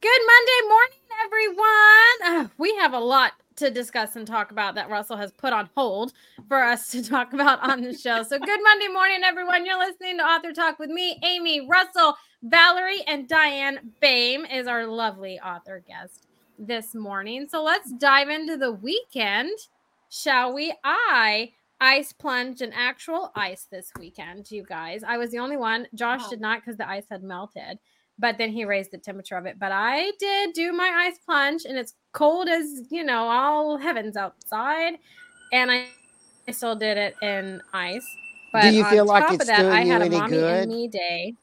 [0.00, 2.46] Good Monday morning, everyone.
[2.46, 5.68] Uh, we have a lot to discuss and talk about that Russell has put on
[5.76, 6.12] hold
[6.46, 8.22] for us to talk about on the show.
[8.22, 9.66] So, good Monday morning, everyone.
[9.66, 14.86] You're listening to Author Talk with me, Amy Russell, Valerie, and Diann Boehm is our
[14.86, 16.28] lovely author guest
[16.60, 17.48] this morning.
[17.48, 19.50] So, let's dive into the weekend,
[20.10, 20.72] shall we?
[20.84, 25.02] I ice plunge and actual ice this weekend, you guys.
[25.02, 25.88] I was the only one.
[25.94, 26.28] Josh Wow.
[26.30, 27.78] did not because the ice had melted,
[28.18, 29.58] but then he raised the temperature of it.
[29.58, 34.16] But I did do my ice plunge, and it's cold as you know, all heavens
[34.16, 34.94] outside,
[35.52, 35.86] and I,
[36.46, 38.06] I still did it in ice.
[38.52, 40.36] But you on feel like top it's of that, I doing you had a mommy
[40.36, 40.62] good?
[40.62, 41.34] and me day.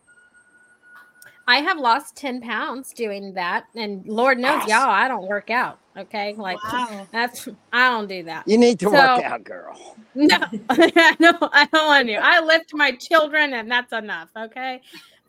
[1.48, 3.66] I have lost 10 pounds doing that.
[3.76, 4.70] And Lord knows, Awesome.
[4.70, 5.78] y'all, I don't work out.
[5.98, 6.34] Okay.
[6.38, 7.08] Like Wow.
[7.12, 8.48] that's I don't do that.
[8.48, 9.80] You need to work out, girl.
[10.18, 10.38] No,
[10.70, 11.44] I don't.
[11.54, 12.16] I don't want to.
[12.16, 14.30] I lift my children, and that's enough.
[14.38, 14.82] Okay.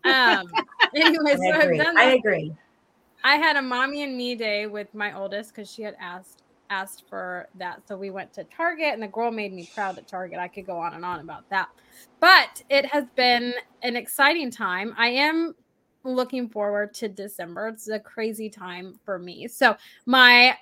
[0.06, 0.46] Um.
[0.94, 1.78] Anyway, so I I've agree.
[1.78, 2.52] done I agree.
[3.24, 7.04] I had a mommy and me day with my oldest because she had asked asked
[7.08, 7.86] for that.
[7.86, 10.38] So we went to Target, and the girl made me proud at Target.
[10.38, 11.68] I could go on and on about that,
[12.20, 14.94] but it has been an exciting time.
[14.96, 15.54] I am
[16.04, 17.68] looking forward to December.
[17.68, 19.48] It's a crazy time for me.
[19.48, 19.76] So
[20.06, 20.56] my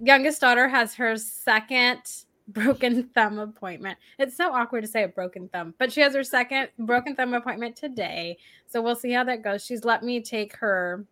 [0.00, 2.00] youngest daughter has her second
[2.48, 3.98] broken thumb appointment.
[4.18, 7.34] It's so awkward to say a broken thumb, but she has her second broken thumb
[7.34, 8.38] appointment today.
[8.66, 9.64] So we'll see how that goes.
[9.64, 11.04] She's let me take her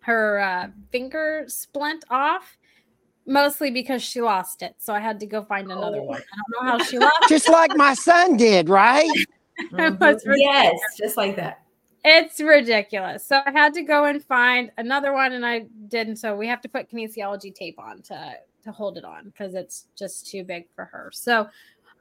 [0.00, 2.56] her uh, finger splint off
[3.26, 4.74] mostly because she lost it.
[4.78, 6.04] So I had to go find another Oh.
[6.04, 6.20] one.
[6.20, 9.08] I don't know how she lost Just like my son did, right?
[9.72, 10.20] Mhm.
[10.36, 11.62] Yes, just like that.
[12.04, 13.24] It's ridiculous.
[13.26, 16.16] So I had to go and find another one, and I didn't.
[16.16, 18.34] So we have to put kinesiology tape on to
[18.66, 21.10] to hold it on because it's just too big for her.
[21.12, 21.48] So,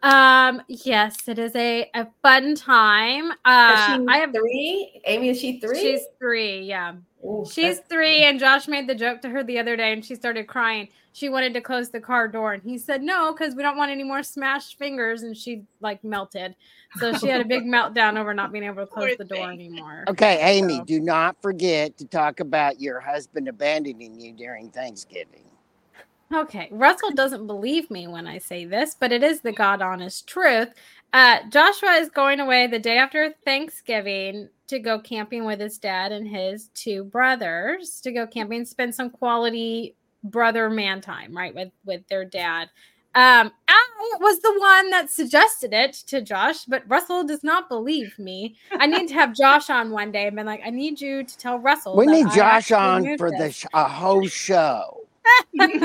[0.03, 3.31] um, yes, it is a a fun time.
[3.31, 5.02] Is Uh, she I have three.
[5.05, 5.80] Amy, is she three?
[5.80, 6.61] she's three.
[6.61, 9.94] Yeah, Ooh, she's that's- three, and Josh made the joke to her the other day,
[9.94, 10.89] and she started crying.
[11.13, 13.89] She wanted to close the car door, and he said no because we don't want
[13.89, 16.56] any more smashed fingers, and she like melted.
[16.97, 20.03] So she had a big meltdown over not being able to close the door anymore.
[20.09, 25.45] Okay, Amy, So- do not forget to talk about your husband abandoning you during Thanksgiving.
[26.34, 30.28] Okay, Russell doesn't believe me when I say this, but it is the God honest
[30.28, 30.69] truth.
[31.13, 36.12] Uh, Joshua is going away the day after Thanksgiving to go camping with his dad
[36.12, 41.72] and his two brothers to go camping, spend some quality brother man time, right, with
[41.85, 42.69] with their dad.
[43.14, 48.18] Um, I was the one that suggested it to Josh, but Russell does not believe
[48.19, 48.58] me.
[48.72, 51.38] I need to have Josh on one day and been like, I need you to
[51.38, 51.96] tell Russell.
[51.96, 55.04] We need Josh on for this." the sh- a whole show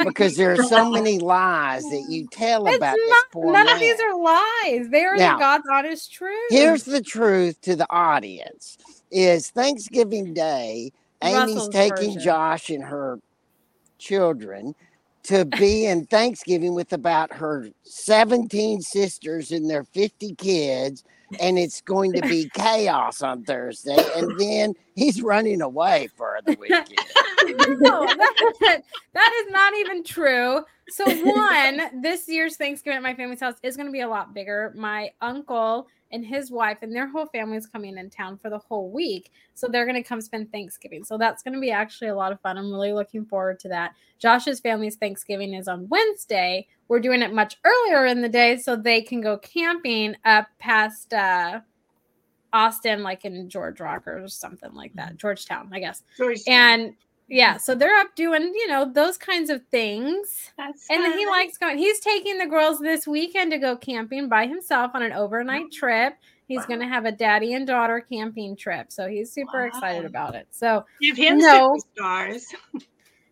[0.04, 3.66] because there are so many lies that you tell It's about this not, poor none
[3.66, 3.74] man.
[3.76, 4.88] of these are lies.
[4.90, 6.38] They are Now, the God's honest truth.
[6.50, 8.78] Here's the truth to the audience:
[9.10, 10.92] is Thanksgiving Day.
[11.22, 12.22] Amy's Russell's taking version.
[12.22, 13.18] Josh and her
[13.98, 14.74] children
[15.24, 21.04] to be in Thanksgiving with about her 17 sisters and their 50 kids,
[21.38, 23.96] and it's going to be chaos on Thursday.
[24.16, 26.88] And then he's running away for the weekend.
[27.80, 28.82] no, that,
[29.12, 30.64] that is not even true.
[30.88, 34.34] So, one, this year's Thanksgiving at my family's house is going to be a lot
[34.34, 34.72] bigger.
[34.76, 38.58] My uncle and his wife and their whole family is coming in town for the
[38.58, 39.30] whole week.
[39.54, 41.04] So, they're going to come spend Thanksgiving.
[41.04, 42.58] So, that's going to be actually a lot of fun.
[42.58, 43.94] I'm really looking forward to that.
[44.18, 46.66] Josh's family's Thanksgiving is on Wednesday.
[46.88, 51.14] We're doing it much earlier in the day so they can go camping up past
[51.14, 51.60] uh,
[52.52, 56.02] Austin, like in George Rock or something like that, Georgetown, I guess.
[56.16, 56.94] George, And
[57.30, 60.50] yeah, so they're up doing, you know, those kinds of things.
[60.56, 61.78] that's And he likes going.
[61.78, 65.72] He's taking the girls this weekend to go camping by himself on an overnight oh,
[65.72, 66.14] trip.
[66.48, 68.90] He's going to have a daddy and daughter camping trip.
[68.90, 70.48] So he's super excited about it.
[70.50, 71.78] So give him No.
[71.94, 72.52] stars.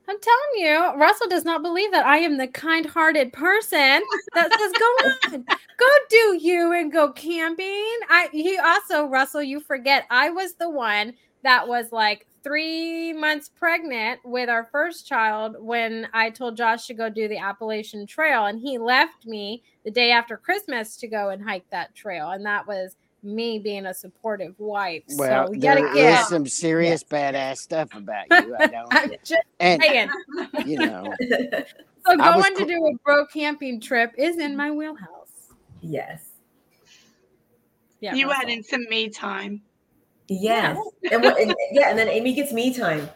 [0.09, 4.01] I'm telling you, Russell does not believe that I am the kind-hearted person
[4.35, 4.85] that says, "Go
[5.35, 5.45] on,
[5.77, 10.71] go do you and go camping." I he also Russell, you forget I was the
[10.71, 16.87] one that was like three months pregnant with our first child when I told Josh
[16.87, 21.07] to go do the Appalachian Trail, and he left me the day after Christmas to
[21.09, 25.03] go and hike that trail, and that was me being a supportive wife.
[25.17, 26.27] Well, so you there gotta is get.
[26.29, 28.57] some serious badass stuff about you.
[28.59, 30.09] I don't, I'm just and saying.
[30.65, 31.13] you know,
[32.07, 35.53] So going to co- do a bro camping trip is in my wheelhouse.
[35.83, 36.25] yes.
[38.01, 38.15] Yeah.
[38.15, 39.61] you had in some me time.
[40.29, 40.79] Yes.
[41.11, 43.09] And, what, and yeah, and then Amy gets me time.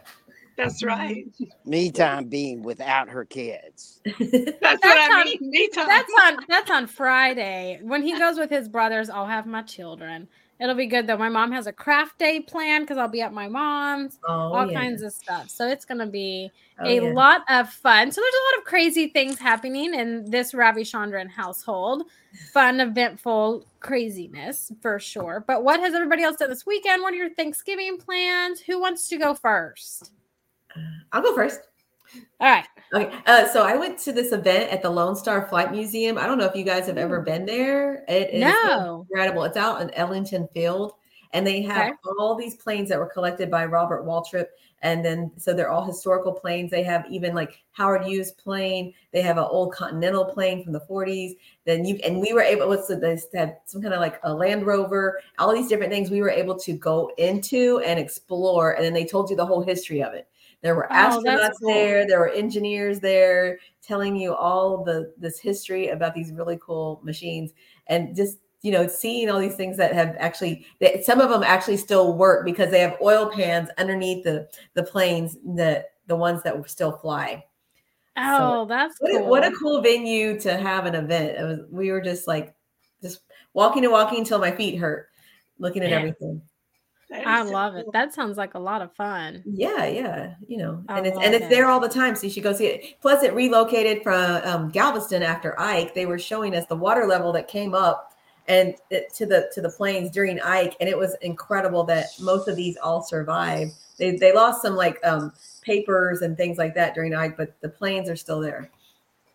[0.57, 0.87] That's mm-hmm.
[0.87, 1.25] right.
[1.65, 4.01] me time being without her kids.
[4.05, 5.37] That's, what That's I on- mean.
[5.41, 5.87] Me time.
[5.87, 7.79] That's on that's on Friday.
[7.81, 10.27] When he goes with his brothers, I'll have my children.
[10.63, 11.17] It'll be good though.
[11.17, 14.71] My mom has a craft day planned because I'll be at my mom's, Oh, all
[14.71, 14.79] yeah.
[14.79, 15.49] kinds of stuff.
[15.49, 16.49] So it's gonna be
[16.79, 17.11] Oh, a yeah.
[17.11, 18.09] lot of fun.
[18.13, 22.03] So there's a lot of crazy things happening in this Ravi Chandran household.
[22.53, 25.43] Fun, eventful craziness for sure.
[25.45, 27.01] But what has everybody else done this weekend?
[27.01, 28.61] What are your Thanksgiving plans?
[28.61, 30.13] Who wants to go first?
[31.11, 31.59] I'll go first.
[32.39, 32.65] All right.
[32.93, 33.15] Okay.
[33.25, 36.17] Uh, so I went to this event at the Lone Star Flight Museum.
[36.17, 38.03] I don't know if you guys have ever been there.
[38.07, 39.05] It is No.
[39.09, 39.43] incredible.
[39.45, 40.93] It's out in Ellington Field,
[41.31, 41.97] and they have Okay.
[42.19, 44.47] all these planes that were collected by Robert Waltrip.
[44.83, 46.69] And then, so they're all historical planes.
[46.69, 48.93] They have even like Howard Hughes plane.
[49.13, 51.37] They have an old Continental plane from the 40s.
[51.63, 52.67] Then you and we were able.
[52.67, 55.21] What's the, they had some kind of like a Land Rover.
[55.39, 58.73] All these different things we were able to go into and explore.
[58.73, 60.27] And then they told you the whole history of it.
[60.63, 61.73] There were Oh, astronauts cool.
[61.75, 62.07] there.
[62.07, 67.51] There were engineers there telling you all the this history about these really cool machines
[67.87, 71.43] and just you know seeing all these things that have actually that some of them
[71.43, 76.41] actually still work because they have oil pans underneath the the planes the the ones
[76.43, 77.43] that still fly
[78.15, 79.25] Oh, that's what, cool.
[79.25, 82.55] a, what a cool venue to have an event it was we were just like
[83.01, 83.21] just
[83.53, 85.09] walking and walking until my feet hurt
[85.59, 85.97] looking at Yeah.
[85.97, 86.52] everything That
[87.11, 87.85] I love it.
[87.93, 89.43] That sounds like a lot of fun.
[89.45, 91.49] Yeah, yeah, you know, I and it's and it's it.
[91.49, 93.01] there all the time, so you should go see it.
[93.01, 95.93] Plus, it relocated from um, Galveston after Ike.
[95.93, 98.13] They were showing us the water level that came up
[98.47, 102.47] and it, to the to the plains during Ike, and it was incredible that most
[102.47, 103.73] of these all survived.
[103.97, 107.69] They they lost some like um, papers and things like that during Ike, but the
[107.69, 108.69] planes are still there.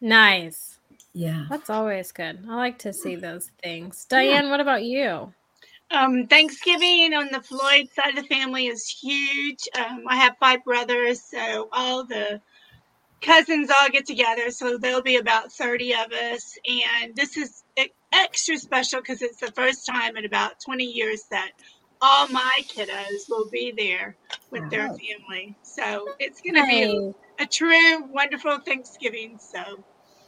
[0.01, 0.79] Nice.
[1.15, 1.47] Yeah.
[1.49, 2.45] That's always good.
[2.49, 4.07] I like to see those things.
[4.09, 5.33] Diann, what about you?
[5.91, 9.69] Um, Thanksgiving on the Floyd side of the family is huge.
[9.79, 12.41] Um, I have five brothers, so all the
[13.23, 14.51] cousins all get together.
[14.51, 16.59] So there'll be about 30 of us.
[16.67, 17.65] And this is
[18.13, 21.53] extra special because it's the first time in about 20 years that
[22.01, 24.17] all my kiddos will be there
[24.51, 25.57] with their family.
[25.63, 29.39] So it's going to be a, a true, wonderful Thanksgiving.
[29.41, 29.85] So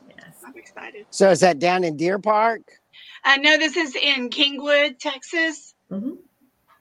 [0.08, 0.34] Yes.
[0.44, 1.06] I'm excited.
[1.10, 2.79] So is that down in Deer Park?
[3.25, 6.19] I know this is in Kingwood, Texas, Mhm.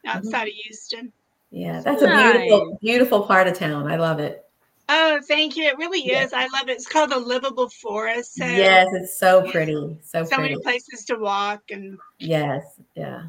[0.06, 1.12] outside of Houston.
[1.51, 3.92] Yeah, that's a beautiful, beautiful part of town.
[3.92, 4.45] I love it.
[4.88, 5.66] Oh, thank you.
[5.66, 6.24] It really Yeah.
[6.24, 6.33] is.
[6.33, 6.74] I love it.
[6.74, 8.36] It's called the Livable Forest.
[8.36, 10.54] So yes, it's so pretty, so, so pretty.
[10.54, 12.63] many places to walk and Yes,
[12.95, 13.27] yeah.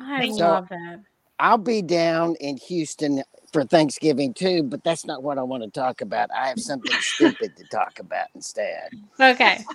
[0.00, 0.44] I Thank you.
[0.44, 1.00] love it.
[1.38, 3.22] I'll be down in Houston
[3.52, 6.30] for Thanksgiving too, but that's not what I want to talk about.
[6.32, 8.90] I have something stupid to talk about instead.
[9.20, 9.64] Okay.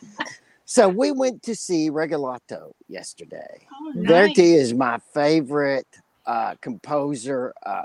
[0.69, 3.65] So we went to see Rigoletto yesterday.
[3.73, 4.37] oh, nice.
[4.37, 5.87] is my favorite
[6.25, 7.83] uh, composer, uh,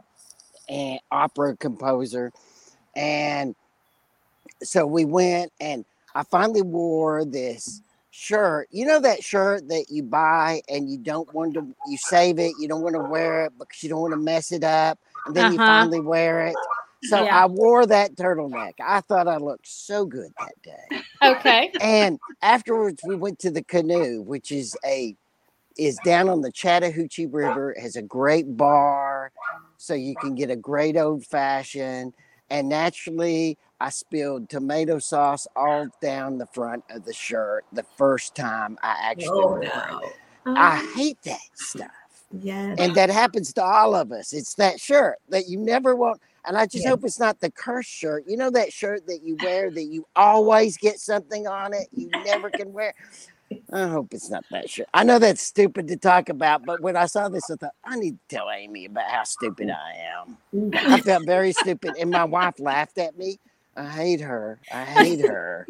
[0.69, 2.33] and opera composer,
[2.97, 3.55] and
[4.65, 5.85] so we went, and
[6.17, 8.67] I finally wore this shirt.
[8.73, 12.53] You know that shirt that you buy and you don't want to, you save it,
[12.59, 15.37] you don't want to wear it because you don't want to mess it up, and
[15.37, 15.67] then you Uh-huh.
[15.69, 16.57] finally wear it.
[17.05, 17.43] So Yeah.
[17.43, 18.75] I wore that turtleneck.
[18.85, 21.73] I thought I looked so good that day Okay.
[21.81, 25.17] and afterwards we went to the canoe which is a
[25.79, 29.33] is down on the chattahoochee river has a great bar
[29.79, 32.13] so you can get a great old fashioned
[32.51, 38.35] and naturally i spilled tomato sauce all down the front of the shirt the first
[38.35, 40.13] time i actually Oh wore it no.
[40.47, 40.93] i oh.
[40.97, 41.91] hate that stuff
[42.41, 42.77] Yes.
[42.79, 44.33] and that happens to all of us.
[44.33, 46.91] It's that shirt that you never want and i just Yeah.
[46.91, 48.25] hope it's not the curse shirt.
[48.27, 52.09] You know that shirt that you wear that you always get something on it you
[52.25, 52.95] never can wear?
[53.73, 54.87] I hope it's not that shirt.
[54.95, 57.97] I know that's stupid to talk about but when i saw this i thought i
[57.97, 59.93] need to tell amy about how stupid i
[60.25, 60.71] am.
[60.75, 63.39] I felt very stupid and my wife laughed at me.
[63.77, 64.59] I hate her.
[64.73, 65.67] I hate her.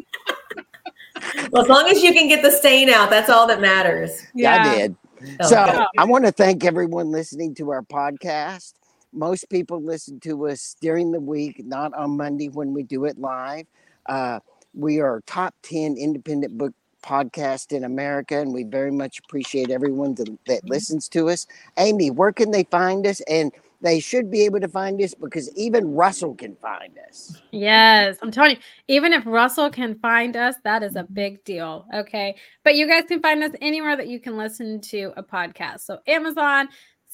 [1.51, 4.25] Well, as long as you can get the stain out, that's all that matters.
[4.33, 4.61] yeah.
[4.63, 4.95] i did
[5.41, 5.85] so.
[5.97, 8.73] I want to thank everyone listening to our podcast.
[9.11, 13.19] Most people listen to us during the week, not on Monday when we do it
[13.19, 13.65] live.
[14.07, 14.39] Uh,
[14.73, 20.15] we are top 10 independent book podcast in America, and we very much appreciate everyone
[20.15, 21.45] that, that listens to us.
[21.77, 23.21] Amy, where can they find us?
[23.21, 23.51] And
[23.83, 27.41] they should be able to find us because even Russell can find us.
[27.51, 31.85] Yes, I'm telling you, even if Russell can find us, that is a big deal.
[31.93, 32.35] Okay.
[32.63, 35.81] But you guys can find us anywhere that you can listen to a podcast.
[35.81, 36.69] So Amazon,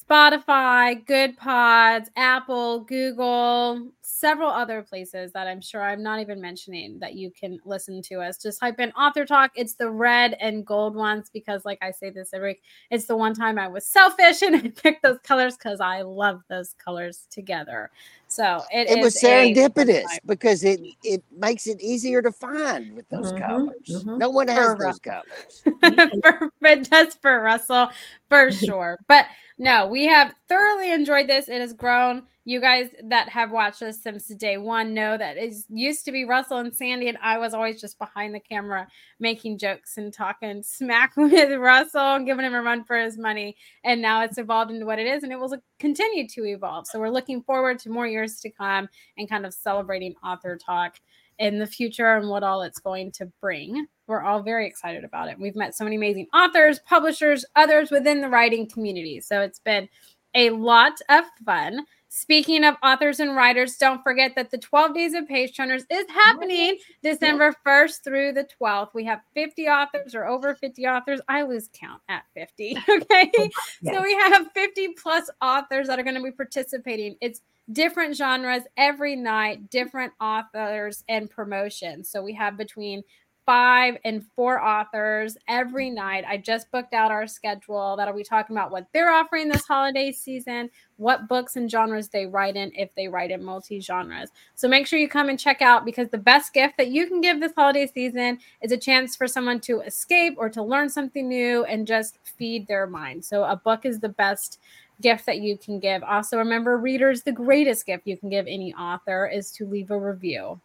[0.09, 7.13] Spotify, Goodpods, Apple, Google, several other places that I'm sure I'm not even mentioning that
[7.13, 8.37] you can listen to us.
[8.41, 9.51] Just type in author talk.
[9.55, 13.35] It's the red and gold ones because, like I say this every, it's the one
[13.35, 17.91] time I was selfish and I picked those colors because I love those colors together.
[18.27, 22.93] So it, It was is a- serendipitous because it it makes it easier to find
[22.95, 24.05] with those Mhm, colors.
[24.05, 24.19] mhm.
[24.19, 25.63] No one has For those colors.
[26.23, 27.89] for, it does for Russell
[28.27, 28.99] for sure.
[29.07, 29.25] But
[29.61, 31.49] no, we have thoroughly enjoyed this.
[31.49, 32.23] It has grown.
[32.45, 36.23] You guys that have watched us since day one know that it used to be
[36.23, 38.87] Russell and Sandy, and I was always just behind the camera
[39.19, 43.57] making jokes and talking smack with Russell and giving him a run for his money.
[43.83, 46.87] And now it's evolved into what it is, and it will continue to evolve.
[46.87, 48.87] So we're looking forward to more years to come
[49.17, 50.95] and kind of celebrating author talk
[51.39, 53.88] in the future and what all it's going to bring.
[54.08, 55.39] We're all very excited about it.
[55.39, 59.22] We've met so many amazing authors, publishers, others within the writing community.
[59.22, 59.88] So it's been
[60.36, 61.86] a lot of fun.
[62.12, 66.05] Speaking of authors and writers, don't forget that the 12 Days of Page Turners is
[66.10, 68.96] happening December 1st through the 12th.
[68.96, 71.22] We have 50 authors or over 50 authors.
[71.29, 72.77] I lose count at 50.
[72.89, 73.31] Okay.
[73.38, 73.50] Oh,
[73.84, 77.15] so we have 50 plus authors that are going to be participating.
[77.22, 82.09] It's different genres every night, different authors and promotions.
[82.09, 83.03] So we have between
[83.49, 86.23] five and four authors every night.
[86.27, 90.11] I just booked out our schedule that'll be talking about what they're offering this holiday
[90.11, 94.29] season, what books and genres they write in if they write in multi genres.
[94.53, 97.21] So make sure you come and check out because the best gift that you can
[97.21, 101.27] give this holiday season is a chance for someone to escape or to learn something
[101.27, 103.25] new and just feed their mind.
[103.25, 104.59] So a book is the best
[105.01, 106.03] gift that you can give.
[106.03, 109.97] Also, remember, readers, the greatest gift you can give any author is to leave a
[109.97, 110.61] review.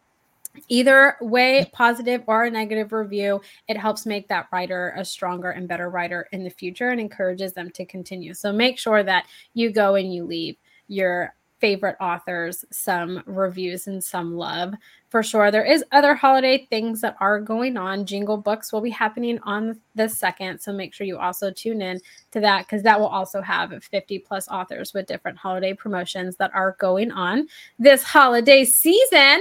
[0.69, 5.69] Either way, positive or a negative review, it helps make that writer a stronger and
[5.69, 8.35] better writer in the future and encourages them to continue.
[8.35, 10.57] So make sure that you go and you leave
[10.89, 11.35] your
[11.65, 14.75] favorite authors some reviews and some love.
[15.09, 18.05] For sure there is other holiday things that are going on.
[18.05, 22.01] Jingle books will be happening on the second so make sure you also tune in
[22.33, 26.51] to that because that will also have 50 plus authors with different holiday promotions that
[26.53, 27.47] are going on
[27.79, 29.41] this holiday season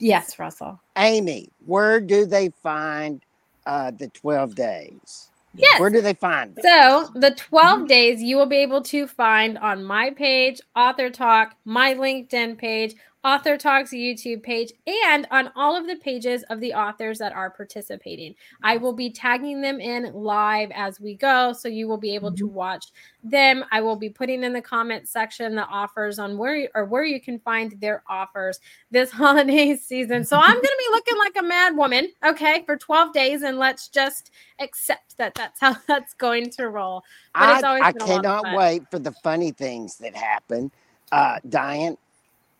[0.00, 3.24] yes russell Amy, where do they find
[3.66, 5.30] uh, the 12 days?
[5.54, 6.64] yes Where do they find them?
[6.64, 11.56] So the 12 days you will be able to find on my page, Author Talk,
[11.64, 16.72] my LinkedIn page, Author Talk's YouTube page, and on all of the pages of the
[16.72, 18.34] authors that are participating.
[18.62, 22.32] I will be tagging them in live as we go, so you will be able
[22.32, 22.86] to watch
[23.22, 23.64] them.
[23.72, 27.04] I will be putting in the comment section the offers on where you, or where
[27.04, 28.58] you can find their offers
[28.90, 30.24] this holiday season.
[30.24, 33.58] So I'm going to be looking like a mad woman, okay, for 12 days, and
[33.58, 37.04] let's just accept that that's how that's going to roll.
[37.34, 39.98] But it's I, always I been a lot of cannot wait for the funny things
[39.98, 40.70] that happen.
[41.12, 41.96] Uh, Diann,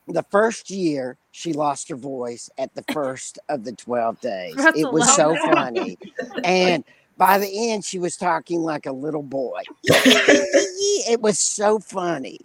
[0.07, 4.54] the first year she lost her voice at the first of the 12 days.
[4.57, 5.54] That's it was so lot.
[5.54, 5.99] funny.
[6.45, 6.85] And
[7.16, 9.62] by the end, she was talking like a little boy.
[9.85, 12.40] it was so funny.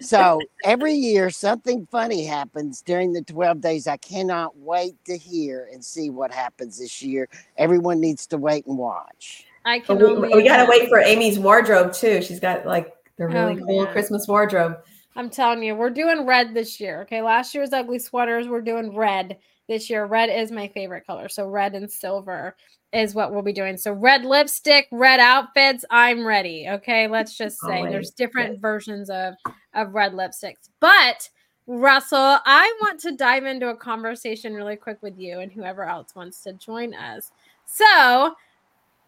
[0.00, 3.86] So every year, something funny happens during the 12 days.
[3.86, 7.28] I cannot wait to hear and see what happens this year.
[7.58, 9.44] Everyone needs to wait and watch.
[9.64, 12.22] I can we, we gotta wait for Amy's wardrobe too.
[12.22, 13.92] She's got like the oh, really Oh, cool man.
[13.92, 14.78] Christmas wardrobe.
[15.16, 17.02] I'm telling you, we're doing red this year.
[17.02, 17.22] Okay.
[17.22, 19.38] Last year's ugly sweaters, we're doing red
[19.68, 20.06] this year.
[20.06, 21.28] Red is my favorite color.
[21.28, 22.56] So red and silver
[22.92, 23.76] is what we'll be doing.
[23.76, 25.84] So red lipstick, red outfits.
[25.90, 26.66] I'm ready.
[26.68, 27.08] Okay.
[27.08, 29.34] Let's just say Always, there's different versions of,
[29.74, 30.68] of red lipsticks.
[30.80, 31.28] But
[31.66, 36.14] Russell, I want to dive into a conversation really quick with you and whoever else
[36.14, 37.30] wants to join us.
[37.66, 38.34] So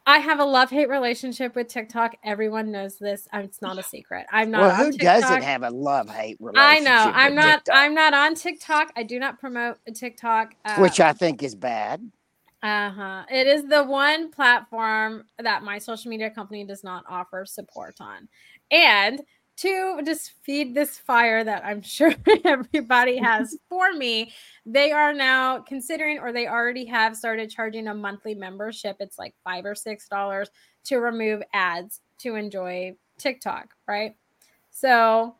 [0.06, 2.16] I have a love hate relationship with TikTok.
[2.24, 3.26] Everyone knows this.
[3.32, 4.26] Um, It's not a secret.
[4.30, 6.70] I'm not well, who doesn't have a love hate relationship?
[6.70, 7.10] I know.
[7.14, 7.64] I'm not.
[7.64, 7.74] TikTok?
[7.74, 8.92] I'm not on TikTok.
[8.96, 10.54] I do not promote TikTok.
[10.64, 12.02] Uh, which I think is bad.
[12.62, 13.22] uh huh.
[13.30, 18.28] It is the one platform that my social media company does not offer support on,
[18.70, 19.22] and
[19.56, 24.32] to just feed this fire that I'm sure everybody has for me,
[24.66, 28.96] they are now considering, or they already have started charging a monthly membership.
[29.00, 30.50] It's like five or six dollars
[30.84, 34.16] to remove ads to enjoy TikTok, right?
[34.70, 35.36] So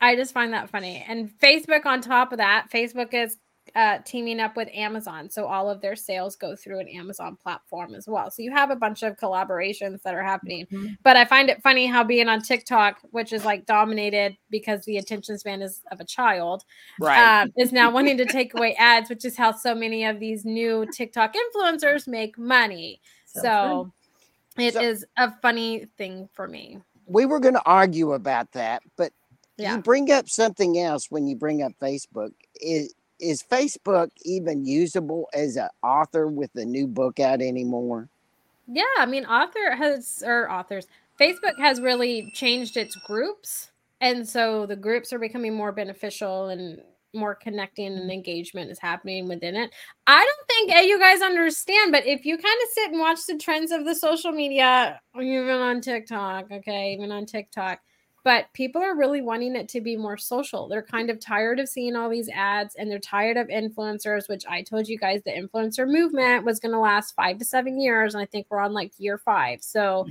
[0.00, 1.04] I just find that funny.
[1.06, 3.36] And Facebook, on top of that, Facebook is
[3.74, 5.30] uh, teaming up with Amazon.
[5.30, 8.30] So all of their sales go through an Amazon platform as well.
[8.30, 10.66] So you have a bunch of collaborations that are happening.
[10.70, 10.96] Mhm.
[11.02, 14.98] But I find it funny how being on TikTok, which is like dominated because the
[14.98, 16.64] attention span is of a child,
[17.00, 17.42] Right.
[17.42, 20.44] um, is now wanting to take away ads, which is how so many of these
[20.44, 23.00] new TikTok influencers make money.
[23.26, 23.92] So
[24.58, 26.78] it is So- a funny thing for me.
[27.06, 29.12] we were going to argue about that, but
[29.58, 29.76] Yeah.
[29.76, 32.32] you bring up something else when you bring up Facebook.
[32.60, 38.08] Is is Facebook even usable as an author with a new book out anymore?
[38.66, 40.86] Yeah, I mean, author has or authors.
[41.20, 46.82] Facebook has really changed its groups, and so the groups are becoming more beneficial and
[47.14, 49.70] more connecting and engagement is happening within it.
[50.06, 53.18] I don't think eh, you guys understand, but if you kind of sit and watch
[53.26, 57.80] the trends of the social media, even on TikTok, okay, even on TikTok,
[58.24, 60.68] but people are really wanting it to be more social.
[60.68, 64.46] They're kind of tired of seeing all these ads and they're tired of influencers, which
[64.46, 68.14] I told you guys the influencer movement was going to last five to seven years.
[68.14, 69.62] And I think we're on like year five.
[69.62, 70.06] So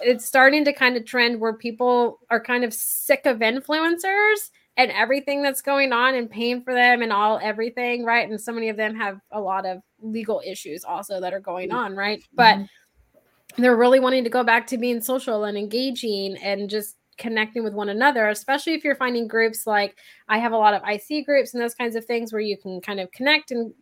[0.00, 4.90] it's starting to kind of trend where people are kind of sick of influencers and
[4.90, 8.28] everything that's going on and paying for them and all everything, right?
[8.28, 11.68] And so many of them have a lot of legal issues also that are going
[11.68, 11.78] mm-hmm.
[11.78, 12.22] on, right?
[12.34, 13.62] But mm-hmm.
[13.62, 17.74] they're really wanting to go back to being social and engaging and just connecting with
[17.74, 19.96] one another, especially if you're finding groups like
[20.28, 22.80] I have a lot of IC groups and those kinds of things where you can
[22.80, 23.72] kind of connect and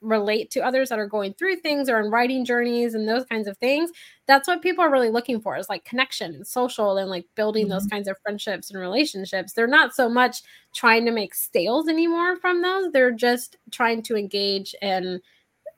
[0.00, 3.46] relate to others that are going through things or in writing journeys and those kinds
[3.46, 3.90] of things.
[4.26, 7.68] That's what people are really looking for is like connection and social and like building
[7.68, 7.96] those mm-hmm.
[7.96, 9.52] kinds of friendships and relationships.
[9.52, 10.42] They're not so much
[10.74, 12.92] trying to make sales anymore from those.
[12.92, 15.20] They're just trying to engage and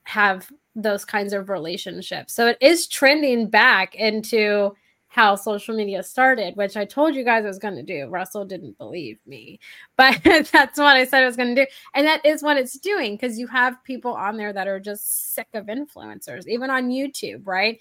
[0.04, 2.32] have those kinds of relationships.
[2.32, 4.74] So it is trending back into
[5.12, 8.06] how social media started, which I told you guys I was going to do.
[8.06, 9.60] Russell didn't believe me,
[9.98, 11.70] but that's what I said I was going to do.
[11.94, 15.34] And that is what it's doing because you have people on there that are just
[15.34, 17.78] sick of influencers, even on YouTube, right?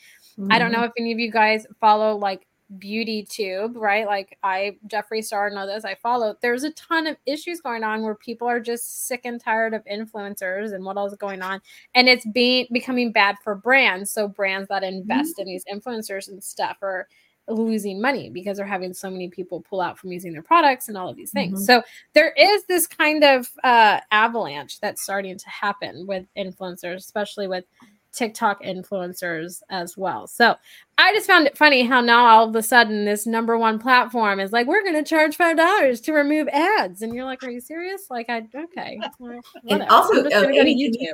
[0.50, 0.85] I don't know mm-hmm.
[0.88, 2.45] if any of you guys follow like
[2.77, 4.05] beauty tube right?
[4.07, 6.35] Like i jeffree star know this i follow.
[6.41, 9.83] There's a ton of issues going on where people are just sick and tired of
[9.85, 11.61] influencers and what else is going on
[11.95, 14.11] and it's being becoming bad for brands.
[14.11, 17.07] So brands that invest in these influencers and stuff are
[17.47, 20.97] losing money because they're having so many people pull out from using their products and
[20.97, 21.61] all of these things.
[21.61, 21.65] Mhm.
[21.65, 27.47] so there is this kind of uh, avalanche that's starting to happen with influencers especially
[27.47, 27.65] with
[28.13, 30.27] TikTok influencers as well.
[30.27, 30.56] So
[30.98, 34.39] I just found it funny how now all of a sudden this number one platform
[34.39, 37.50] is like, we're going to charge five dollars to remove ads, and you're like, are
[37.50, 38.08] you serious?
[38.10, 39.00] Like, I okay.
[39.20, 39.91] well, whatever.
[39.91, 41.10] also, I'm just gonna go to Amy, can you-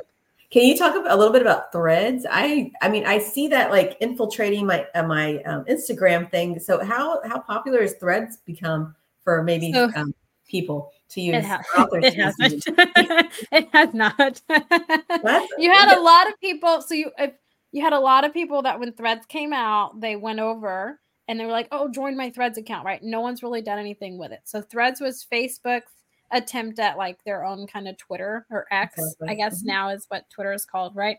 [0.50, 2.24] Can you talk a little bit about threads?
[2.30, 6.58] I I mean I see that like infiltrating my uh, my um, Instagram thing.
[6.58, 10.14] So how how popular has threads become for maybe So- um,
[10.48, 11.36] people to use?
[11.36, 11.62] It, ha-
[11.92, 12.64] it hasn't.
[13.52, 14.42] it has not.
[15.58, 16.82] You had a lot of people.
[16.82, 17.32] So you if
[17.72, 21.38] you had a lot of people that when Threads came out, they went over and
[21.38, 23.02] they were like, "Oh, join my Threads account." Right?
[23.02, 24.40] No one's really done anything with it.
[24.44, 25.92] So Threads was Facebook's
[26.30, 29.66] attempt at like their own kind of Twitter or X, I guess mhm.
[29.66, 31.16] now is what Twitter is called, right?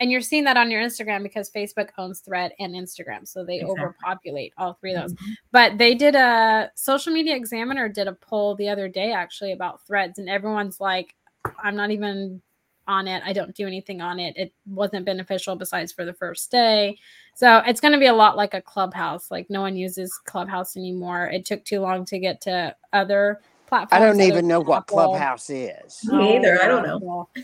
[0.00, 3.60] And you're seeing that on your Instagram because Facebook owns Thread and Instagram, so they
[3.60, 3.80] Exactly.
[3.80, 5.34] overpopulate all three of those Mhm.
[5.52, 9.80] but they did a social media examiner did a poll the other day actually about
[9.86, 11.14] threads and everyone's like
[11.62, 12.40] i'm not even
[12.88, 16.50] on it i don't do anything on it it wasn't beneficial besides for the first
[16.50, 16.96] day
[17.34, 20.76] so it's going to be a lot like a clubhouse like no one uses clubhouse
[20.76, 24.66] anymore it took too long to get to other platforms I don't even know than
[24.68, 26.04] what Clubhouse is.
[26.04, 26.60] Me either.
[26.62, 27.28] I don't know.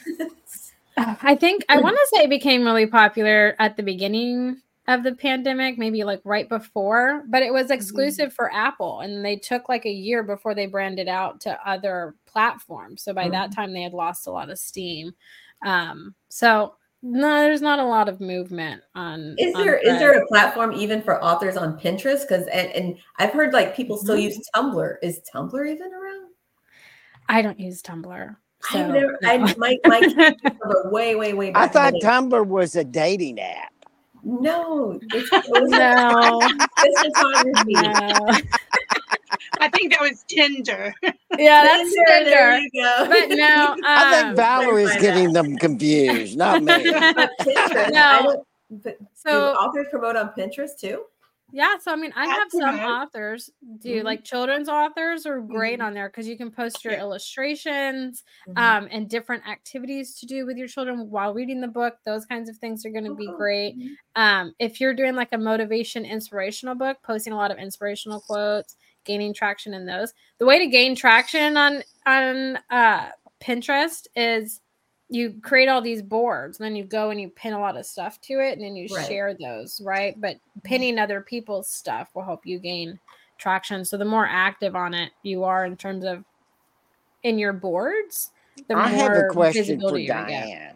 [1.23, 5.15] I think I want to say it became really popular at the beginning of the
[5.15, 9.85] pandemic, maybe like right before, but it was exclusive for Apple and they took like
[9.85, 13.03] a year before they branded out to other platforms.
[13.03, 15.15] So by that time they had lost a lot of steam.
[15.63, 20.19] Um, so no, there's not a lot of movement on Is on there is there
[20.19, 22.23] a platform even for authors on Pinterest?
[22.23, 24.23] Because and, and I've heard like people still Mhm.
[24.23, 24.97] use Tumblr.
[25.03, 26.31] Is Tumblr even around?
[27.29, 28.37] I don't use Tumblr.
[28.61, 29.19] So, I've never.
[29.23, 29.29] no.
[29.29, 31.71] I my my Tumblr way way way back.
[31.71, 32.01] I thought day.
[32.01, 33.73] Tumblr was a dating app.
[34.25, 36.41] no, it's, it was no,
[36.79, 37.73] it's photography.
[37.75, 38.39] no.
[39.61, 40.95] I think that was Tinder.
[41.37, 43.07] Yeah, that's Tinder, There you go.
[43.09, 46.91] But no, I um, think Valerie's clarify getting them confused, not me.
[46.91, 48.45] But Pinterest, No.
[48.71, 51.05] But so authors promote on Pinterest too?
[51.51, 54.05] Yeah, so I mean, I I have some authors do Mhm.
[54.05, 55.81] like children's authors are great Mhm.
[55.81, 56.99] on there because you can post your Yeah.
[56.99, 58.57] illustrations Mhm.
[58.57, 61.95] um, and different activities to do with your children while reading the book.
[62.05, 63.77] Those kinds of things are going to Oh, be great.
[63.77, 63.99] Mhm.
[64.15, 68.77] Um, if you're doing like a motivation inspirational book, posting a lot of inspirational quotes,
[69.05, 70.13] gaining traction in those.
[70.39, 74.61] The way to gain traction on on uh, Pinterest is
[75.11, 77.87] you create all these boards and then you go and you pin a lot of
[77.87, 79.07] stuff to it and then you Right.
[79.07, 80.21] share those, right?
[80.21, 80.61] But mm-hmm.
[80.65, 82.99] pinning other people's stuff will help you gain
[83.39, 83.85] traction.
[83.85, 86.25] So the more active on it you are in terms of
[87.23, 88.31] in your boards,
[88.69, 89.99] the I more have a question for.
[89.99, 90.75] Diann.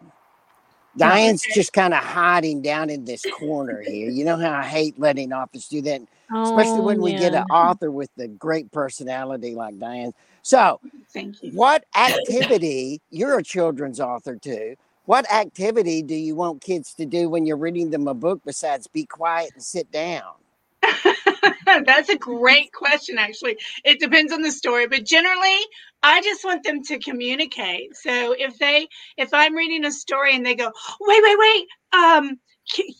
[0.97, 1.53] Diann's Okay.
[1.53, 4.09] just kind of hiding down in this corner here.
[4.09, 6.01] You know how I hate letting authors do that,
[6.43, 10.13] especially when we get an Oh, author with a great personality like Diann.
[10.43, 10.79] So,
[11.13, 11.51] Thank you.
[11.53, 14.75] what activity, you're a children's author too.
[15.05, 18.87] What activity do you want kids to do when you're reading them a book besides
[18.87, 20.33] be quiet and sit down?
[21.85, 23.57] That's a great question, actually.
[23.83, 25.57] It depends on the story, but generally,
[26.01, 27.95] I just want them to communicate.
[27.95, 32.39] So if they, if I'm reading a story and they go, wait, wait, wait, um,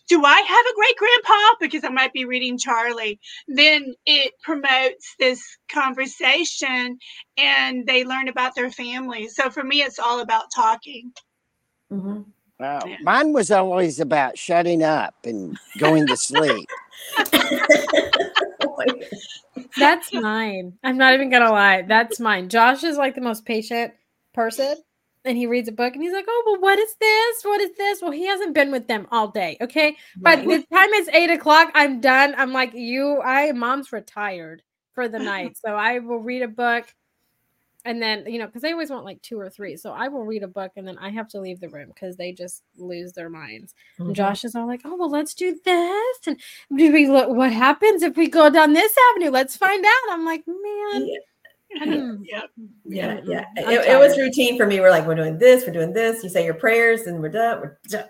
[0.10, 1.56] do I have a great grandpa?
[1.60, 6.98] Because I might be reading Charlie, then it promotes this conversation
[7.38, 9.28] and they learn about their family.
[9.30, 11.12] So for me, it's all about talking.
[11.92, 12.26] Mhm.
[12.60, 12.80] Wow.
[12.88, 12.98] Yeah.
[13.02, 16.70] Mine was always about shutting up and going to sleep.
[17.18, 17.26] My
[18.62, 18.88] God.
[19.78, 20.78] That's mine.
[20.84, 21.84] I'm not even gonna lie.
[21.84, 22.50] That's mine.
[22.50, 23.94] Josh is like the most patient
[24.34, 24.78] person.
[25.26, 27.44] And he reads a book and he's like, Oh, well, what is this?
[27.44, 28.02] What is this?
[28.02, 29.58] Well, he hasn't been with them all day.
[29.62, 29.96] Okay.
[30.18, 32.36] But the time it's eight o'clock, I'm done.
[32.38, 35.58] I'm like, you, I mom's retired for the night.
[35.58, 36.94] So I will read a book
[37.86, 39.76] and then, you know, because they always want like two or three.
[39.76, 42.16] So I will read a book and then I have to leave the room because
[42.16, 43.76] they just lose their minds.
[44.00, 44.14] And Mhm.
[44.16, 46.40] Josh is all like, "Oh well, let's do this." And
[46.76, 47.30] do we look?
[47.30, 49.32] What happens if we go down this avenue?
[49.32, 50.12] Let's find out.
[50.12, 51.20] I'm like, man, Yeah.
[51.82, 52.50] Hmm, Yep.
[52.86, 53.46] Yeah, yeah.
[53.58, 54.80] It, it was routine for me.
[54.80, 56.24] We're like, we're doing this, we're doing this.
[56.24, 57.62] You say your prayers, and we're done.
[57.62, 58.06] We're done.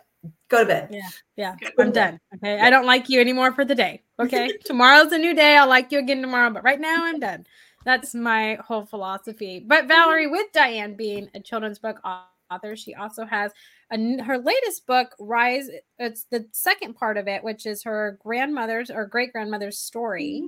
[0.50, 0.90] Go to bed.
[1.36, 1.72] yeah, Good.
[1.80, 2.20] I'm done.
[2.36, 4.04] Okay, I don't like you anymore for the day.
[4.20, 5.58] Okay, tomorrow's a new day.
[5.58, 7.46] I'll like you again tomorrow, but right now I'm done.
[7.86, 9.60] That's my whole philosophy.
[9.66, 12.28] But Valerie, with Diann being a children's book author,
[12.76, 13.52] she also has
[13.92, 15.70] a, her latest book, Rise.
[16.00, 20.44] It's the second part of it, which is her grandmother's or great grandmother's story.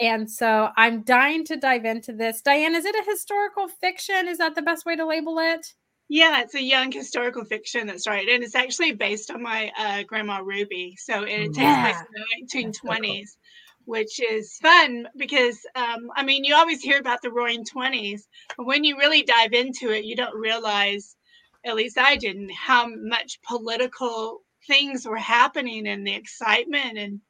[0.00, 2.42] And so I'm dying to dive into this.
[2.42, 4.28] Diann, is it a historical fiction?
[4.28, 5.74] Is that the best way to label it?
[6.10, 7.86] Yeah, it's a young historical fiction.
[7.86, 10.96] That's right, and it's actually based on my uh, grandma Ruby.
[10.98, 13.38] So it takes place in the nineteen twenties,
[13.86, 18.66] which is fun because um, I mean you always hear about the Roaring Twenties, but
[18.66, 21.16] when you really dive into it, you don't realize,
[21.64, 27.20] at least I didn't, how much political things were happening and the excitement and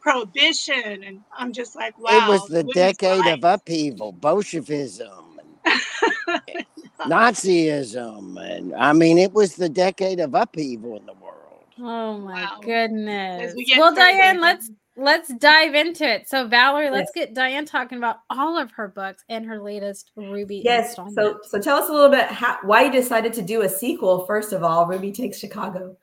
[0.00, 5.56] prohibition, and I'm just like, wow, it was the women's decade of upheaval, Bolshevism, and
[7.06, 11.64] Nazism, and I mean, it was the decade of upheaval in the world.
[11.80, 12.60] Oh my Wow.
[12.62, 13.54] goodness.
[13.56, 16.28] we Well, Diann, let's let's dive into it.
[16.28, 20.62] So Valerie, let's get Diann talking about all of her books and her latest Ruby
[20.64, 20.96] Yes.
[21.14, 24.26] So, so tell us a little bit how, why you decided to do a sequel.
[24.26, 25.96] First of all, Ruby Takes Chicago.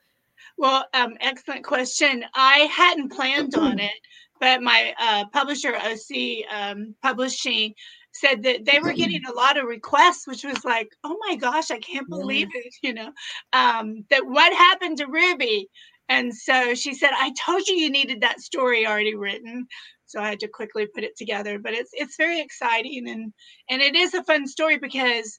[0.58, 2.24] Well, um, excellent question.
[2.34, 3.92] I hadn't planned on it,
[4.40, 7.74] but my uh, publisher, OC um, Publishing,
[8.12, 11.70] said that they were getting a lot of requests, which was like, oh my gosh,
[11.70, 13.12] I can't believe it, you know,
[13.52, 15.68] um, that what happened to Ruby.
[16.10, 19.66] And so she said, I told you you needed that story already written.
[20.06, 21.60] So I had to quickly put it together.
[21.60, 23.32] But it's it's very exciting and
[23.70, 25.38] and it is a fun story because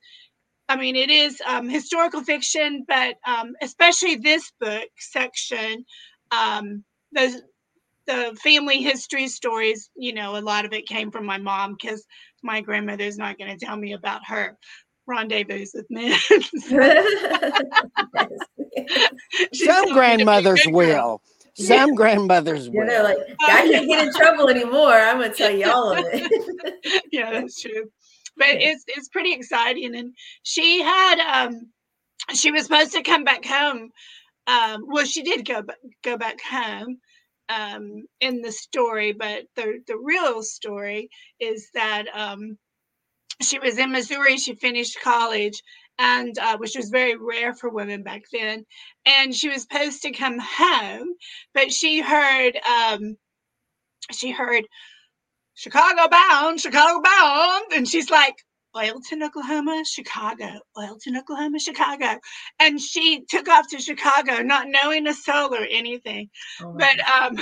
[0.70, 5.84] I mean, it is um, historical fiction, but um, especially this book section,
[6.32, 7.42] um, the
[8.08, 9.90] the family history stories.
[9.98, 12.06] You know, a lot of it came from my mom because
[12.42, 14.58] my grandmother's not going to tell me about her
[15.06, 16.18] rendezvous with men.
[19.54, 21.22] She's Some telling me to be a grandmothers will.
[21.56, 23.04] Some grandmothers Yeah, they're will.
[23.04, 24.94] like, I can't get in trouble anymore.
[24.94, 26.32] I'm gonna tell you all of it.
[27.12, 27.92] yeah, that's true.
[28.38, 28.72] But Yeah.
[28.72, 29.96] it's it's pretty exciting.
[29.96, 31.72] And she had um
[32.34, 33.90] she was supposed to come back home.
[34.48, 37.00] Um, well, she did go back go back home
[37.50, 42.58] um in the story, but the the real story is that um
[43.42, 44.38] she was in Missouri.
[44.38, 45.62] She finished college,
[46.02, 48.66] and uh, which was very rare for women back then.
[49.08, 51.10] And she was supposed to come home,
[51.56, 53.18] but she heard um,
[54.12, 54.66] she heard
[55.56, 58.36] Chicago bound, Chicago bound, and she's like.
[58.76, 62.20] Oilton, Oklahoma, Chicago, Oilton, Oklahoma, Chicago.
[62.60, 66.30] And she took off to Chicago, not knowing a soul or anything
[66.62, 67.38] Oh but um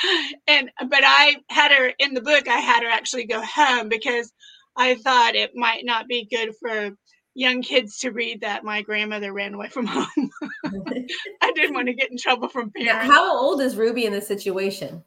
[0.48, 4.32] and but i had her in the book i had her actually go home because
[4.76, 6.90] i thought it might not be good for
[7.34, 10.30] young kids to read that my grandmother ran away from home
[11.42, 14.12] i didn't want to get in trouble from Now, parents how old is Ruby in
[14.12, 15.02] this situation?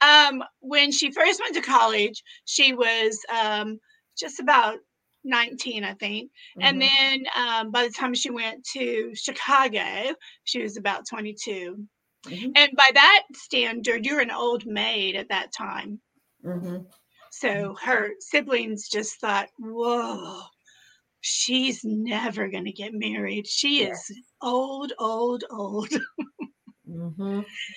[0.00, 3.78] um when she first went to college she was um
[4.18, 4.78] just about
[5.24, 6.30] 19 i think
[6.60, 6.88] and Mhm.
[6.88, 11.84] then um, by the time she went to chicago she was about 22
[12.24, 12.52] Mhm.
[12.56, 16.00] and by that standard you're an old maid at that time
[16.44, 16.86] Mhm.
[17.30, 20.40] So her siblings just thought, whoa,
[21.20, 23.46] she's never going to get married.
[23.46, 24.10] She Yes.
[24.10, 25.88] is old, old, old.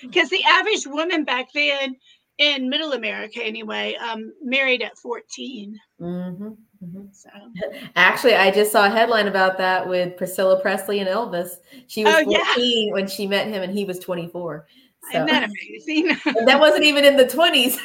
[0.00, 1.94] Because the average woman back then
[2.38, 5.78] in middle America, anyway, um, married at 14.
[6.00, 6.56] Mhm.
[6.82, 7.14] Mhm.
[7.14, 7.28] So,
[7.96, 11.56] Actually, I just saw a headline about that with Priscilla Presley and Elvis.
[11.88, 12.42] She was Oh, yeah.
[12.54, 14.66] 14 when she met him, and he was 24.
[15.12, 16.16] So isn't that amazing?
[16.46, 17.78] that wasn't even in the 20s.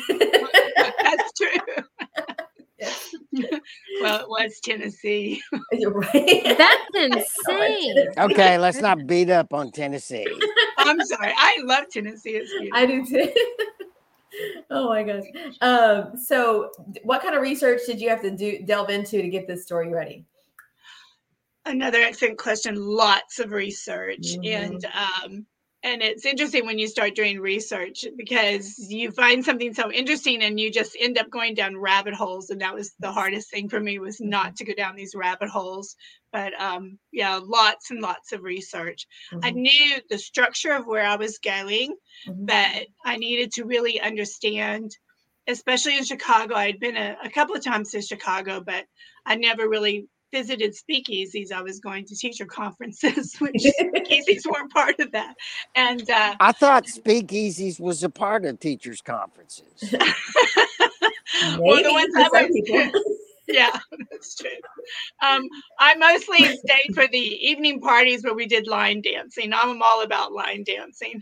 [1.04, 1.84] That's true.
[4.02, 5.42] well, it was Tennessee.
[5.72, 6.56] You're right.
[6.58, 6.96] That's
[7.48, 8.08] insane.
[8.18, 10.26] Okay, let's not beat up on Tennessee.
[10.78, 11.34] I'm sorry.
[11.36, 12.32] I love Tennessee.
[12.32, 12.78] It's beautiful.
[12.78, 13.34] I do too.
[14.70, 15.24] oh my gosh.
[15.62, 16.72] Um, so,
[17.04, 19.90] what kind of research did you have to do delve into to get this story
[19.90, 20.26] ready?
[21.66, 22.76] Another excellent question.
[22.78, 24.48] Lots of research, Mhm.
[24.48, 25.46] and um,
[25.84, 30.60] and it's interesting when you start doing research because you find something so interesting and
[30.60, 32.50] you just end up going down rabbit holes.
[32.50, 35.50] And that was the hardest thing for me was not to go down these rabbit
[35.50, 35.96] holes.
[36.32, 39.08] But um, yeah, lots and lots of research.
[39.44, 42.48] I Mhm, knew the structure of where I was going, mhm.
[42.48, 44.92] but I needed to really understand,
[45.48, 46.56] especially in Chicago.
[46.56, 48.86] I'd been a, a couple of times to Chicago, but
[49.26, 51.52] I never really visited speakeasies.
[51.52, 55.36] I was going to teacher conferences, which speakeasies weren't part of that.
[55.76, 59.64] And uh, I thought speakeasies was a part of teachers' conferences.
[59.92, 63.02] well, the ones for I some went people.
[63.48, 63.78] yeah,
[64.12, 64.50] that's true.
[65.22, 65.48] Um,
[65.80, 69.54] I mostly stayed for the evening parties where we did line dancing.
[69.54, 71.22] I'm all about line dancing.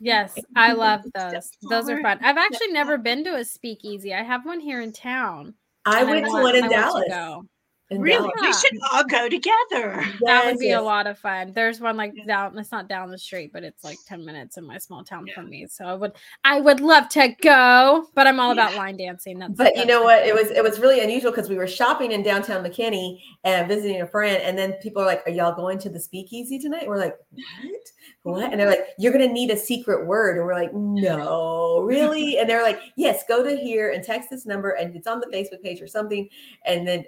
[0.00, 1.50] Yes, I love those.
[1.68, 2.18] Those are fun.
[2.22, 4.14] I've actually never been to a speakeasy.
[4.14, 5.54] I have one here in town.
[5.84, 7.46] I and went to one in I want to Dallas.
[7.90, 7.96] Go.
[7.96, 8.62] In Really, Dallas.
[8.62, 10.04] we should all go together.
[10.26, 10.78] that would be yes.
[10.78, 11.52] a lot of fun.
[11.54, 12.24] There's one like Yeah.
[12.26, 12.58] down.
[12.58, 15.34] It's not down the street, but it's like ten minutes in my small town Yeah.
[15.34, 15.66] from me.
[15.66, 16.12] So I would,
[16.44, 19.38] I would love to go, but I'm all about line dancing.
[19.38, 20.26] That's But you know what?
[20.26, 24.02] It was it was really unusual because we were shopping in downtown McKinney and visiting
[24.02, 26.98] a friend, and then people are like, "Are y'all going to the speakeasy tonight?" We're
[26.98, 27.82] like, "What?
[28.22, 32.38] What?" And they're like, "You're gonna need a secret word," and we're like, "No, really?"
[32.38, 35.26] And they're like, "Yes, go to here and text this number, and it's on the
[35.26, 36.28] Facebook page or something."
[36.66, 37.04] And then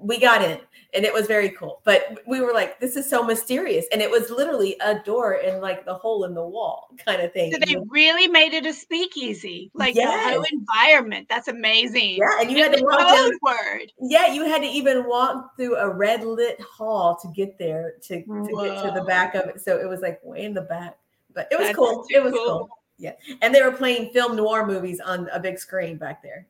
[0.00, 0.58] we got in,
[0.94, 1.80] and it was very cool.
[1.84, 5.60] But we were like, "This is so mysterious," and it was literally a door in
[5.60, 7.52] like the hole in the wall kind of thing.
[7.52, 11.26] So they really made it a speakeasy, like the whole environment.
[11.28, 12.16] That's amazing.
[12.16, 13.92] yeah, and you had to walk down word.
[14.00, 18.22] Yeah, you had to even walk through a red lit hall to get there to,
[18.22, 19.60] to get to the back of it.
[19.60, 20.96] So it was like way in the back,
[21.34, 22.04] but it was That's cool.
[22.10, 22.46] It was cool.
[22.46, 22.70] cool.
[23.00, 26.46] Yeah, and they were playing film noir movies on a big screen back there.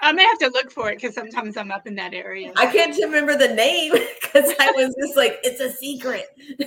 [0.00, 2.52] I may have to look for it because sometimes I'm up in that area.
[2.56, 6.26] I can't remember the name because I was just like, it's a secret.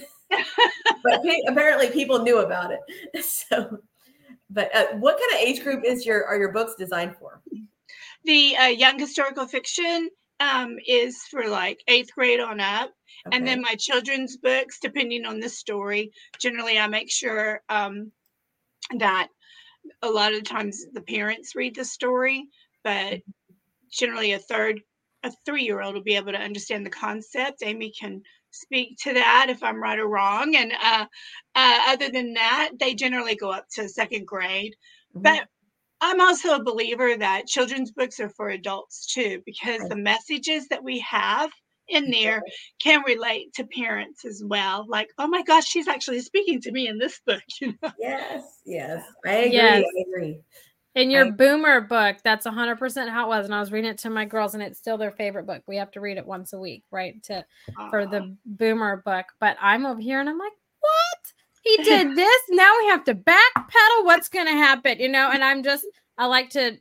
[1.04, 2.80] but apparently, people knew about it.
[3.24, 3.80] So,
[4.50, 7.42] but uh, what kind of age group is your are your books designed for?
[8.26, 12.92] the uh, young historical fiction um, is for like eighth grade on up.
[13.32, 18.12] And then my children's books, depending on the story, generally I make sure um,
[18.98, 19.28] that
[20.02, 22.48] a lot of times the parents read the story,
[22.90, 23.20] but
[23.92, 24.82] generally a third,
[25.24, 27.62] a three year old will be able to understand the concept.
[27.64, 28.22] Amy can
[28.52, 30.56] speak to that if I'm right or wrong.
[30.56, 31.06] And uh,
[31.56, 34.76] uh, other than that, they generally go up to second grade.
[35.16, 35.24] Mhm.
[35.24, 35.48] But
[36.02, 39.90] I'm also a believer that children's books are for adults too, because Right.
[39.90, 41.52] the messages that we have
[41.90, 42.42] in there
[42.82, 44.86] can relate to parents as well.
[44.88, 47.44] Like, oh my gosh, she's actually speaking to me in this book.
[47.62, 47.92] You know?
[48.00, 49.54] yes, yes, I agree.
[49.54, 49.86] Yes.
[49.98, 50.40] I agree.
[50.96, 53.46] In your I- boomer book, that's 100% how it was.
[53.46, 55.62] And I was reading it to my girls, and it's still their favorite book.
[55.68, 57.22] We have to read it once a week, right?
[57.24, 57.46] To
[57.90, 59.26] for the boomer book.
[59.40, 61.34] But I'm over here and I'm like, what?
[61.64, 62.42] He did this.
[62.50, 64.04] now we have to backpedal.
[64.06, 65.00] What's going to happen?
[65.00, 65.86] You know, and I'm just,
[66.18, 66.78] I like to, eh,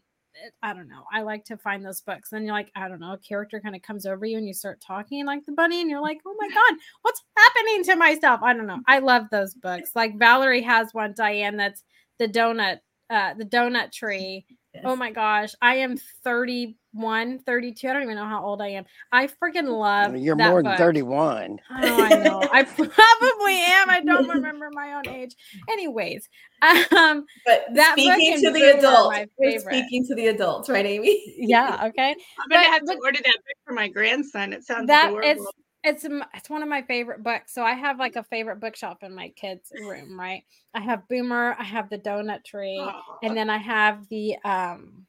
[0.62, 1.03] I don't know.
[1.12, 2.33] I like to find those books.
[2.33, 4.55] And you're like, I don't know, a character kind of comes over you and you
[4.55, 8.40] start talking like the bunny, and you're like, oh my God, what's happening to myself?
[8.42, 8.81] I don't know.
[8.87, 9.90] I love those books.
[9.94, 11.83] Like Valerie has one, Diann, that's
[12.18, 12.79] the donut,
[13.11, 14.44] uh, the donut tree.
[14.85, 17.88] Oh my gosh, I am 31, 32.
[17.88, 18.85] I don't even know how old I am.
[19.11, 20.79] I freaking love You're that more than book.
[20.79, 21.59] 31.
[21.71, 22.40] Oh, I know.
[22.53, 23.90] I probably am.
[23.90, 25.35] I don't remember my own age.
[25.71, 26.29] Anyways,
[26.62, 31.35] um, But That speaking to the Boomer adults, we're speaking to the adults, right, Amy?
[31.38, 32.11] yeah, okay.
[32.38, 34.53] I'm gonna have to but- order that book for my grandson.
[34.53, 35.51] It sounds That adorable.
[35.88, 37.53] It's it's one of my favorite books.
[37.55, 40.42] So I have like a favorite bookshelf in my kids' room, right?
[40.74, 43.18] I have Boomer, I have the Donut Tree, Aw.
[43.22, 45.07] and then I have the um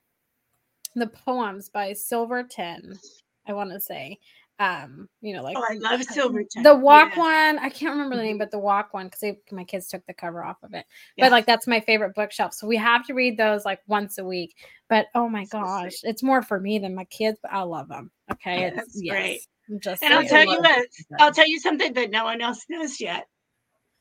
[0.96, 3.00] the poems by Silverton,
[3.48, 4.20] I want to say.
[4.60, 6.64] um, you know, like Oh, I love Silverton.
[6.64, 7.20] the walk Yeah.
[7.56, 7.60] one.
[7.60, 10.44] I can't remember the name, but the walk one because my kids took the cover
[10.44, 10.86] off of it.
[11.16, 11.26] Yeah.
[11.26, 12.54] But like that's my favorite bookshelf.
[12.54, 14.56] So we have to read those like once a week.
[14.90, 18.12] But oh my gosh, it's more for me than my kids, but I love them.
[18.30, 19.14] Okay, Yeah, it's yes.
[19.14, 19.42] great.
[19.70, 20.88] I'm just And I'll tell you what.
[21.20, 23.28] I'll tell you something that no one else knows yet.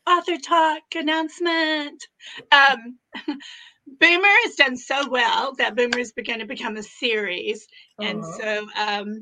[0.08, 2.02] Author talk announcement.
[2.50, 2.98] Um,
[4.00, 7.66] Boomer has done so well that Boomer is going to become a series,
[8.00, 9.14] and so um,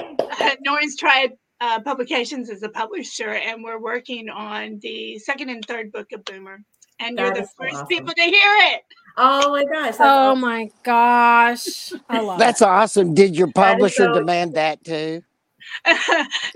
[0.64, 1.30] Norton's Tribe
[1.60, 6.24] uh, Publications is a publisher, and we're working on the second and third book of
[6.24, 6.60] Boomer.
[7.00, 7.86] And you're the first awesome.
[7.86, 8.32] people to hear
[8.72, 8.82] it.
[9.16, 9.94] Oh my gosh.
[10.00, 10.40] Oh awesome.
[10.40, 12.66] my gosh, I love That's it.
[12.68, 13.14] awesome.
[13.14, 15.22] Did your That is publisher so- demand that too?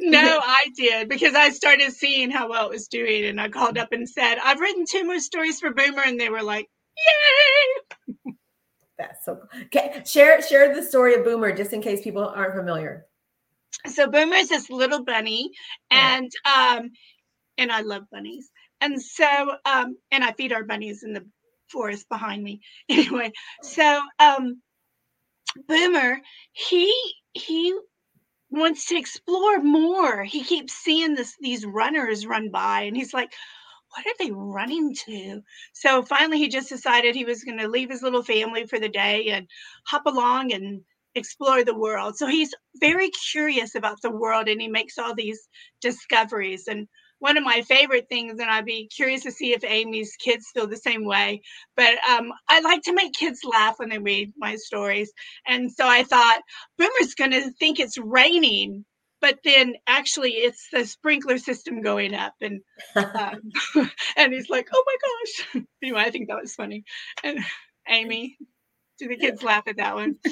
[0.01, 3.79] no, I did because I started seeing how well it was doing, and I called
[3.79, 8.33] up and said, "I've written two more stories for Boomer," and they were like, "Yay!"
[8.99, 9.61] That's so cool.
[9.65, 13.07] Okay, share share the story of Boomer just in case people aren't familiar.
[13.87, 15.51] So Boomer is this little bunny,
[15.91, 16.17] Yeah.
[16.19, 16.91] and um,
[17.59, 21.27] and I love bunnies, and so um, and I feed our bunnies in the
[21.69, 22.61] forest behind me.
[22.88, 24.61] Anyway, so um,
[25.69, 26.19] Boomer,
[26.53, 26.95] he
[27.33, 27.77] he
[28.53, 30.25] wants to explore more.
[30.25, 33.33] He keeps seeing this these runners run by, and he's like,
[33.95, 35.43] "What are they running to?"
[35.75, 38.88] So finally, he just decided he was going to leave his little family for the
[38.88, 39.49] day and
[39.87, 40.83] hop along and
[41.15, 42.17] explore the world.
[42.19, 45.49] So he's very curious about the world, and he makes all these
[45.81, 46.69] discoveries.
[46.69, 46.88] And
[47.23, 50.67] one of my favorite things, and I'd be curious to see if Amy's kids feel
[50.67, 51.41] the same way.
[51.77, 55.13] But um, I like to make kids laugh when they read my stories.
[55.47, 56.41] And so I thought,
[56.79, 58.85] Boomer's going to think it's raining,
[59.21, 62.35] but then actually it's the sprinkler system going up.
[62.41, 62.61] And
[62.97, 63.41] um,
[64.17, 64.97] and he's like, "Oh my
[65.55, 66.83] gosh!" Anyway, I think that was funny.
[67.23, 67.39] And
[67.89, 68.37] Amy,
[69.03, 70.17] do the kids laugh at that one?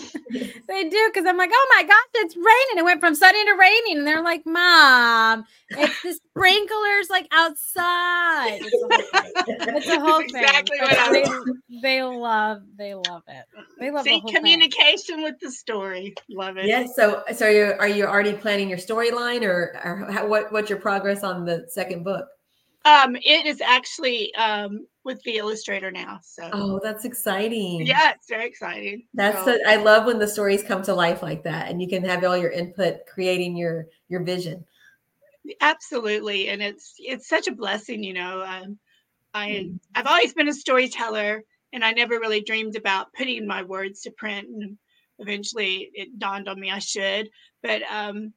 [0.68, 2.78] They do because I'm like, oh my gosh, it's raining.
[2.78, 8.60] It went from sunny to raining, and they're like, Mom, it's the sprinklers like outside.
[8.62, 9.76] It's a whole thing.
[9.76, 10.44] It's a whole thing.
[10.44, 13.44] exactly but what I they, was- they love, they love it.
[13.80, 14.36] They love the See, whole thing.
[14.36, 16.14] communication with the story.
[16.30, 16.66] Love it.
[16.66, 16.94] yes.
[16.94, 20.70] So so are you, are you already planning your storyline or, or how, what what's
[20.70, 22.26] your progress on the second book?
[22.84, 26.20] Um, it is actually um with the illustrator now.
[26.22, 27.86] So Oh, that's exciting.
[27.86, 29.06] yeah, it's very exciting.
[29.14, 31.88] That's So, so, I love when the stories come to life like that and you
[31.88, 34.64] can have all your input creating your your vision.
[35.60, 38.02] absolutely, and it's it's such a blessing.
[38.02, 38.78] You know, um,
[39.34, 39.80] I Mm.
[39.94, 44.10] I've always been a storyteller, and I never really dreamed about putting my words to
[44.12, 44.48] print.
[44.48, 44.78] And
[45.18, 47.30] eventually, it dawned on me I should.
[47.62, 48.34] But um,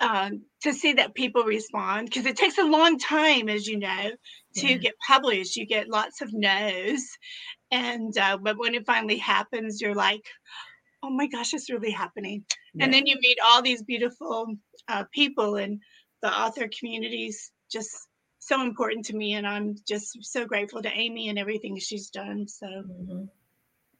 [0.00, 4.10] um, to see that people respond, because it takes a long time, as you know,
[4.56, 4.76] to Yeah.
[4.76, 5.56] get published.
[5.56, 7.02] You get lots of no's,
[7.70, 10.24] and uh, but when it finally happens, you're like,
[11.02, 12.44] oh my gosh, it's really happening.
[12.80, 14.46] And then you meet all these beautiful
[14.88, 15.80] uh, people, and
[16.22, 17.90] the author communities just
[18.40, 19.34] so important to me.
[19.34, 22.48] And I'm just so grateful to Amy and everything she's done.
[22.48, 23.28] So Mhm.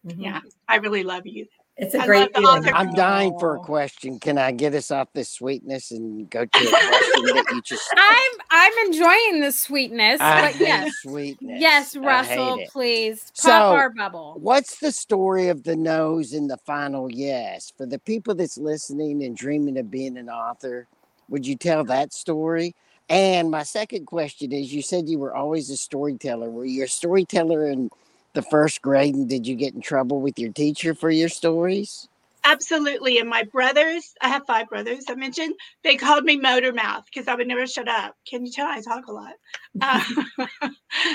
[0.07, 0.14] Mhm.
[0.18, 1.47] yeah, I really love you.
[1.85, 2.64] It's a I great love the feeling.
[2.66, 4.18] author I'm dying for a question.
[4.18, 7.83] Can I get us off this sweetness and go to a question that you just
[7.97, 11.61] I'm I'm enjoying the sweetness, I but hate yes, sweetness.
[11.61, 12.70] yes, I hate Russell, it.
[12.70, 14.37] please pop So, our bubble.
[14.40, 17.73] What's the story of the nose in the final yes?
[17.77, 20.87] For the people that's listening and dreaming of being an author,
[21.29, 22.75] would you tell that story?
[23.11, 26.51] And my second question is you said you were always a storyteller.
[26.51, 27.90] Were you a storyteller in
[28.35, 32.09] the first grade and did you get in trouble with your teacher for your stories?
[32.44, 33.18] Absolutely.
[33.18, 37.27] And my brothers, I have five brothers, I mentioned, they called me Motor Mouth because
[37.27, 38.16] I would never shut up.
[38.29, 39.33] Can you tell I talk a lot?
[39.81, 40.05] Uh,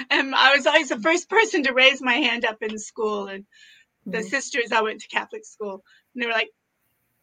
[0.09, 3.27] and I was always the first person to raise my hand up in school.
[3.27, 3.45] And
[4.07, 4.29] the Mhm.
[4.29, 5.83] sisters, I went to Catholic school,
[6.15, 6.49] and they were like,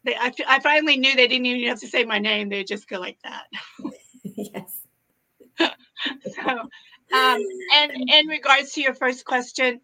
[0.04, 2.48] they, I, I finally knew they didn't even have to say my name.
[2.48, 3.46] They'd just go like that.
[4.22, 4.78] yes.
[6.34, 6.68] So,
[7.12, 7.40] um,
[7.74, 9.80] and in regards to your first question,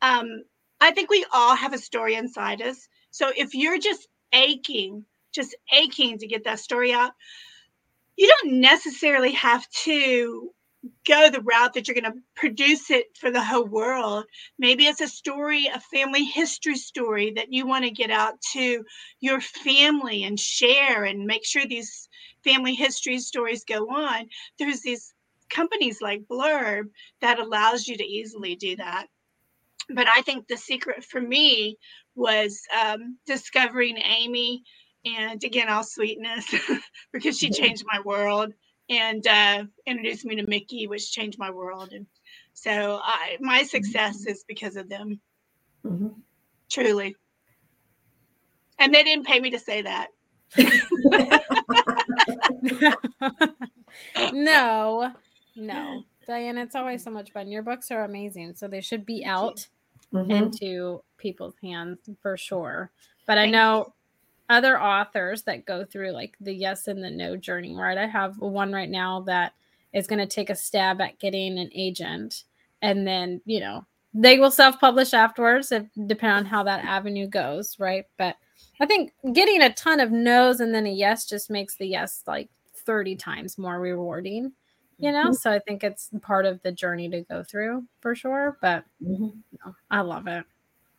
[0.00, 0.44] um,
[0.80, 2.88] I think we all have a story inside us.
[3.10, 7.12] So if you're just aching, just aching to get that story out,
[8.16, 10.50] you don't necessarily have to
[11.06, 14.24] go the route that you're going to produce it for the whole world.
[14.58, 18.84] Maybe it's a story, a family history story that you want to get out to
[19.20, 22.08] your family and share and make sure these
[22.42, 24.28] family history stories go on.
[24.58, 25.14] There's these
[25.52, 26.84] companies like Blurb
[27.20, 29.06] that allows you to easily do that.
[29.90, 31.78] But I think the secret for me
[32.14, 34.62] was um, discovering Amy
[35.04, 36.46] and again, all sweetness
[37.12, 38.52] because she changed my world
[38.90, 41.92] and uh, introduced me to Mickey, which changed my world.
[41.92, 42.06] And
[42.54, 45.20] so I, my success is because of them,
[45.84, 46.22] Mhm.
[46.70, 47.16] truly.
[48.78, 50.08] And they didn't pay me to say that.
[54.32, 55.12] no,
[55.56, 56.62] no, Diann.
[56.62, 57.48] It's always so much fun.
[57.48, 59.66] Your books are amazing, so they should be out
[60.12, 60.30] Mhm.
[60.30, 62.90] into people's hands for sure.
[63.26, 63.94] But I know
[64.50, 67.96] other authors that go through like the yes and the no journey, right?
[67.96, 69.54] I have one right now that
[69.92, 72.44] is going to take a stab at getting an agent
[72.82, 77.78] and then, you know, they will self-publish afterwards if depending on how that avenue goes,
[77.78, 78.04] right?
[78.18, 78.36] But
[78.80, 82.22] I think getting a ton of no's and then a yes just makes the yes
[82.26, 84.52] like 30 times more rewarding,
[85.02, 85.32] you know?
[85.32, 89.42] So I think it's part of the journey to go through for sure, but Mhm.
[89.66, 90.46] no, I love it.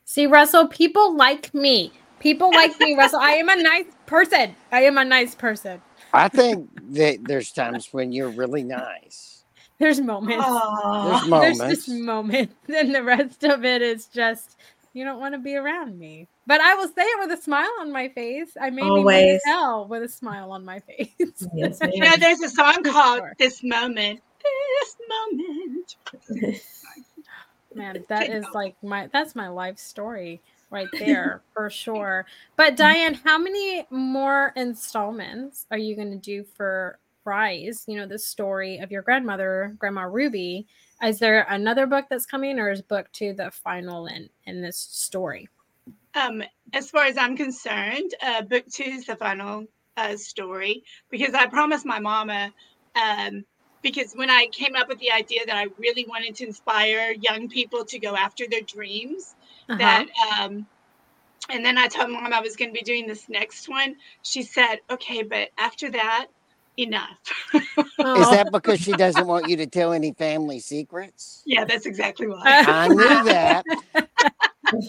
[0.06, 1.92] See, Russell, people like me.
[2.20, 3.20] People like me, Russell.
[3.22, 4.56] I am a nice person.
[4.72, 5.82] I am a nice person.
[6.14, 9.44] I think that there's times when you're really nice.
[9.80, 10.46] There's moments.
[10.48, 11.04] Aw.
[11.04, 11.86] There's There's moments.
[11.86, 12.56] just moments.
[12.70, 14.58] And the rest of it is just
[14.94, 16.28] you don't want to be around me.
[16.46, 18.58] But I will say it with a smile on my face.
[18.60, 19.36] I may be mean Always.
[19.36, 21.10] as hell with a smile on my face.
[21.56, 23.34] Yes, You know, there's a song called sure.
[23.40, 24.22] This Moment.
[24.82, 25.96] This Moment.
[27.76, 28.56] Man, that Good is help.
[28.56, 32.26] like my that's my life story right there for sure.
[32.56, 33.16] But mm-hmm.
[33.16, 37.86] Diann, how many more installments are you going to do for Rise?
[37.88, 40.68] You know, the story of your grandmother, Grandma Ruby.
[41.04, 44.78] Is there another book that's coming, or is book two the final in in this
[44.78, 45.50] story?
[46.16, 46.44] Um,
[46.74, 49.66] as far as I'm concerned, uh, book two is the final
[49.98, 52.52] uh, story because I promised my mama.
[52.96, 53.44] Um,
[53.82, 57.50] because when I came up with the idea that I really wanted to inspire young
[57.50, 59.36] people to go after their dreams,
[59.70, 59.80] Uh-huh.
[59.80, 60.08] that
[60.40, 60.66] um,
[61.50, 63.96] and then I told mom I was going to be doing this next one.
[64.22, 66.28] She said, "Okay, but after that,
[66.78, 67.20] enough."
[68.16, 71.44] Is that because she doesn't want you to tell any family secrets?
[71.46, 72.40] yeah, that's exactly why.
[72.68, 73.66] I knew that.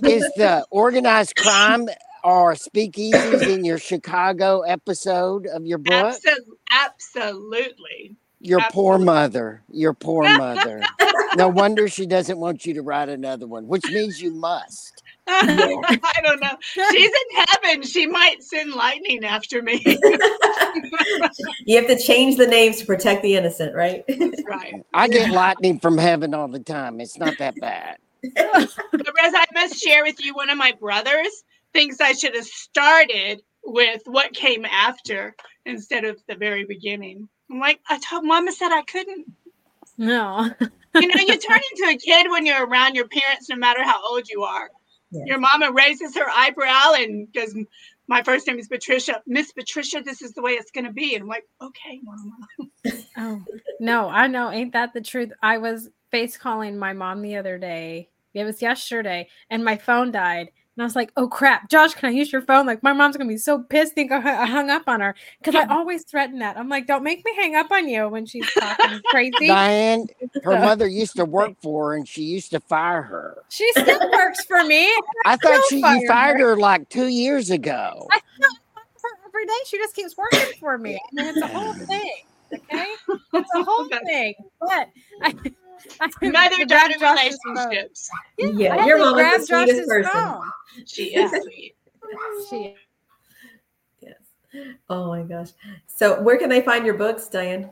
[0.05, 1.89] Is the organized crime
[2.23, 6.17] or speakeasies in your Chicago episode of your book?
[6.17, 8.17] Absol- absolutely.
[8.41, 9.63] Your poor mother.
[9.71, 10.83] Your poor mother.
[11.37, 15.03] No wonder she doesn't want you to write another one, which means you must.
[15.27, 16.57] I don't know.
[16.61, 17.83] She's in heaven.
[17.83, 19.81] She might send lightning after me.
[21.67, 24.05] you have to change the names to protect the innocent, right?
[24.47, 24.75] right.
[24.93, 27.01] I get lightning from heaven all the time.
[27.01, 27.97] It's not that bad.
[28.37, 33.43] Rez, I must share with you one of my brothers thinks I should have started
[33.65, 35.35] with what came after
[35.67, 37.29] instead of the very beginning.
[37.51, 39.27] I'm like, I told Mama said I couldn't.
[39.99, 40.51] no.
[40.95, 44.01] You know, you turn into a kid when you're around your parents, no matter how
[44.07, 44.71] old you are.
[45.11, 45.23] Yeah.
[45.27, 47.55] Your mama raises her eyebrow and goes,
[48.07, 49.21] My first name is Patricia.
[49.27, 51.15] Miss Patricia, this is the way it's going to be.
[51.15, 53.01] And I'm like, Okay, Mama.
[53.17, 53.45] Oh
[53.81, 54.51] no, I know.
[54.51, 55.33] Ain't that the truth?
[55.43, 58.09] I was face calling my mom the other day.
[58.35, 60.51] It was yesterday, and my phone died.
[60.77, 63.17] And I was like, "Oh crap, Josh, can I use your phone?" Like my mom's
[63.17, 63.95] gonna be so pissed.
[63.95, 66.59] Think I hung up on her because I always threaten that.
[66.59, 70.09] I'm like, "Don't make me hang up on you when she's talking crazy." Diann,
[70.43, 73.39] her So- mother used to work for her and she used to fire her.
[73.51, 74.93] She still works for me.
[75.25, 76.49] I thought she, fire you fired her.
[76.51, 78.09] her like two years ago.
[78.11, 78.51] I still
[79.03, 79.53] her every day.
[79.67, 80.97] She just keeps working for me.
[80.97, 82.13] I mean, it's a whole thing.
[82.53, 82.87] Okay,
[83.35, 84.35] it's a whole thing.
[84.61, 84.89] But
[85.23, 85.35] I,
[86.01, 87.55] I Mother grabbed daughter Josh's phone.
[87.57, 88.11] relationships.
[88.39, 90.11] Yeah, I had your to mom grab is the sweetest Josh's person.
[90.13, 90.51] phone.
[90.87, 91.75] She is sweet.
[92.51, 92.75] She
[94.01, 94.15] Yes.
[94.89, 95.51] Oh my gosh.
[95.87, 97.71] So where can they find your books, Diann?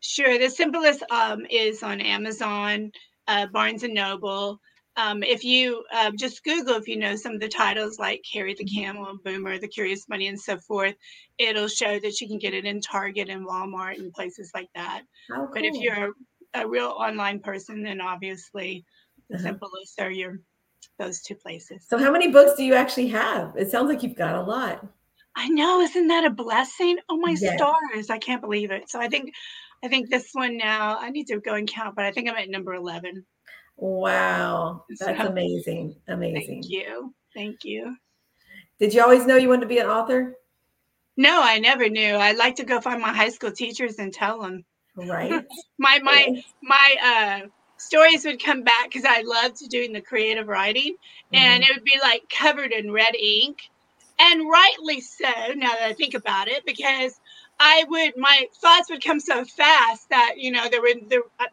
[0.00, 0.38] Sure.
[0.38, 2.90] The simplest um, is on Amazon,
[3.28, 4.60] uh, Barnes and Noble.
[4.96, 8.54] Um, if you uh, just Google, if you know some of the titles like Harry
[8.54, 10.94] the Camel, Boomer, The Curious Bunny, and so forth,
[11.38, 15.02] it'll show that you can get it in Target and Walmart and places like that.
[15.30, 16.12] How But if you're
[16.54, 18.84] a real online person, and obviously
[19.28, 19.44] the Uh-huh.
[19.44, 20.40] simplest are your
[20.98, 21.86] those two places.
[21.88, 23.54] So how many books do you actually have?
[23.56, 24.86] It sounds like you've got a lot.
[25.34, 26.98] I know, isn't that a blessing?
[27.08, 27.54] Oh my Yes.
[27.56, 28.10] stars!
[28.10, 28.90] I can't believe it.
[28.90, 29.32] So I think,
[29.82, 30.98] I think this one now.
[31.00, 33.24] I need to go and count, but I think I'm at number eleven.
[33.76, 34.84] Wow.
[34.98, 35.96] That's So- amazing.
[36.08, 36.62] Amazing.
[36.62, 37.96] Thank you, thank you.
[38.78, 40.36] Did you always know you wanted to be an author?
[41.16, 42.16] No, I never knew.
[42.16, 44.64] I'd like to go find my high school teachers and tell them.
[44.96, 45.44] Right.
[45.78, 50.96] My my my uh, stories would come back because I loved doing the creative writing,
[51.32, 53.58] and it would be like covered in red ink,
[54.20, 55.30] and rightly so.
[55.54, 57.18] Now that I think about it, because
[57.58, 61.22] I would my thoughts would come so fast that you know there were there.
[61.40, 61.46] Uh,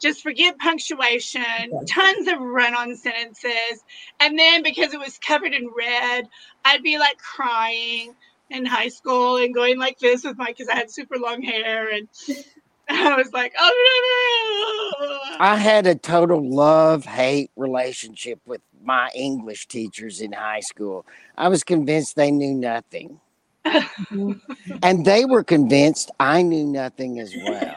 [0.00, 3.82] just forget punctuation, tons of run-on sentences,
[4.20, 6.28] and then because it was covered in red,
[6.64, 8.14] I'd be like crying
[8.50, 11.90] in high school and going like this with my because I had super long hair
[11.90, 12.08] and
[12.90, 15.36] I was like, oh no.
[15.40, 21.04] I had a total love hate relationship with my English teachers in high school.
[21.36, 23.20] I was convinced they knew nothing.
[23.66, 24.32] Mm-hmm.
[24.82, 27.74] and they were convinced I knew nothing as well.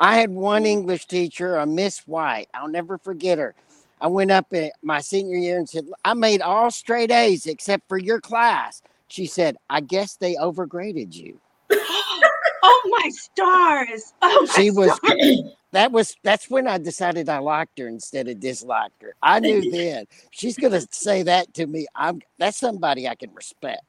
[0.00, 2.48] I had one English teacher, a Miss White.
[2.52, 3.54] I'll never forget her.
[4.00, 7.88] I went up in my senior year and said, I made all straight A's except
[7.88, 8.82] for your class.
[9.08, 11.40] She said, I guess they overgraded you.
[11.72, 14.12] Oh my stars.
[14.22, 15.40] Oh my She was stars.
[15.72, 19.14] that was that's when I decided I liked her instead of disliked her.
[19.22, 21.86] I knew then she's gonna say that to me.
[21.94, 23.82] I'm that's somebody I can respect.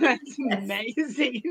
[0.00, 1.42] That's amazing.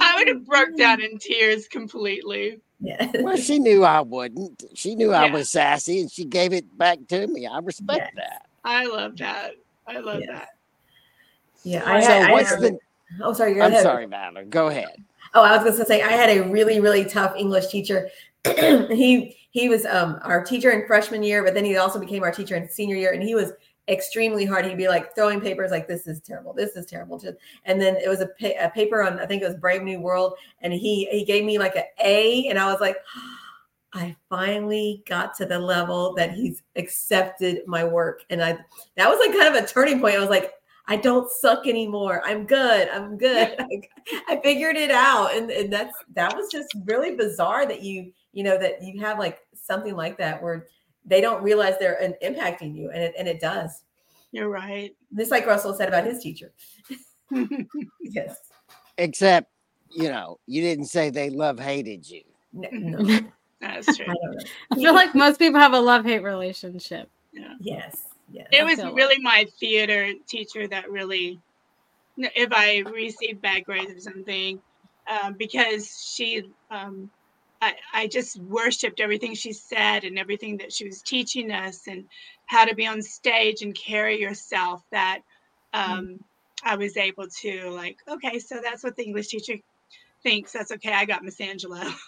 [0.00, 2.60] I would have broke down in tears completely.
[2.80, 3.10] Yeah.
[3.20, 4.62] Well, she knew I wouldn't.
[4.74, 7.46] She knew I was sassy and she gave it back to me.
[7.46, 8.12] I respect Yes.
[8.16, 8.46] that.
[8.64, 9.52] I love that.
[9.86, 10.28] I love Yes.
[10.28, 10.48] that.
[11.62, 11.82] Yeah.
[11.86, 12.78] I so I what's had- the
[13.20, 13.60] Oh, sorry.
[13.60, 13.82] I'm ahead.
[13.82, 14.44] sorry, Valor.
[14.44, 14.96] Go ahead.
[15.34, 18.08] Oh, I was going to say I had a really really tough English teacher.
[18.44, 22.32] he he was um our teacher in freshman year, but then he also became our
[22.32, 23.52] teacher in senior year, and he was
[23.88, 24.64] extremely hard.
[24.64, 27.18] He'd be like throwing papers like this is terrible, this is terrible.
[27.18, 29.82] Just and then it was a, pa- a paper on I think it was Brave
[29.82, 32.96] New World, and he he gave me like an A, and I was like.
[33.96, 38.22] I finally got to the level that he's accepted my work.
[38.28, 38.58] And I
[38.96, 40.16] that was like kind of a turning point.
[40.16, 40.50] I was like,
[40.86, 42.22] I don't suck anymore.
[42.24, 42.88] I'm good.
[42.90, 43.56] I'm good.
[44.28, 45.34] I figured it out.
[45.34, 49.18] And, and that's that was just really bizarre that you, you know, that you have
[49.18, 50.66] like something like that where
[51.06, 52.90] they don't realize they're in, impacting you.
[52.90, 53.82] And it and it does.
[54.32, 54.94] You're right.
[55.16, 56.52] Just like Russell said about his teacher.
[58.00, 58.36] Yes.
[58.96, 59.50] Except,
[59.90, 62.22] you know, you didn't say they love hated you.
[62.52, 63.20] No, no,
[63.60, 64.06] That's true.
[64.08, 64.44] I.
[64.70, 67.10] I feel like most people have a love hate relationship.
[67.60, 68.02] Yes.
[68.30, 68.46] Yes.
[68.52, 71.40] It was really my theater teacher that really,
[72.16, 74.60] if I received bad grades or something,
[75.08, 77.10] um, because she, um,
[77.60, 82.04] I, I just worshipped everything she said and everything that she was teaching us and
[82.46, 84.82] how to be on stage and carry yourself.
[84.92, 85.20] That
[85.72, 86.18] um,
[86.62, 89.54] I was able to like, okay, so that's what the English teacher
[90.22, 90.52] thinks.
[90.52, 90.92] That's okay.
[90.92, 91.94] I got Miss Angela.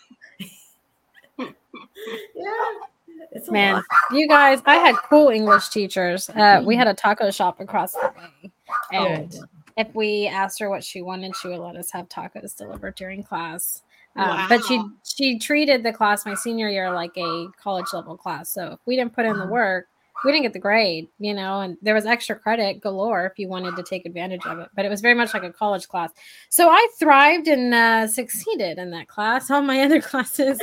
[2.35, 2.96] Yeah.
[3.33, 3.85] It's Man, lot.
[4.13, 6.29] you guys, I had cool English teachers.
[6.31, 8.51] Uh, we had a taco shop across the way,
[8.93, 9.45] and Oh,
[9.77, 13.23] if we asked her what she wanted, she would let us have tacos delivered during
[13.23, 13.83] class.
[14.17, 18.49] Um, But she she treated the class my senior year like a college level class.
[18.51, 19.89] So if we didn't put in the work,
[20.25, 21.61] we didn't get the grade, you know.
[21.61, 24.69] And there was extra credit galore if you wanted to take advantage of it.
[24.75, 26.11] But it was very much like a college class.
[26.49, 29.51] So I thrived and uh, succeeded in that class.
[29.51, 30.61] All my other classes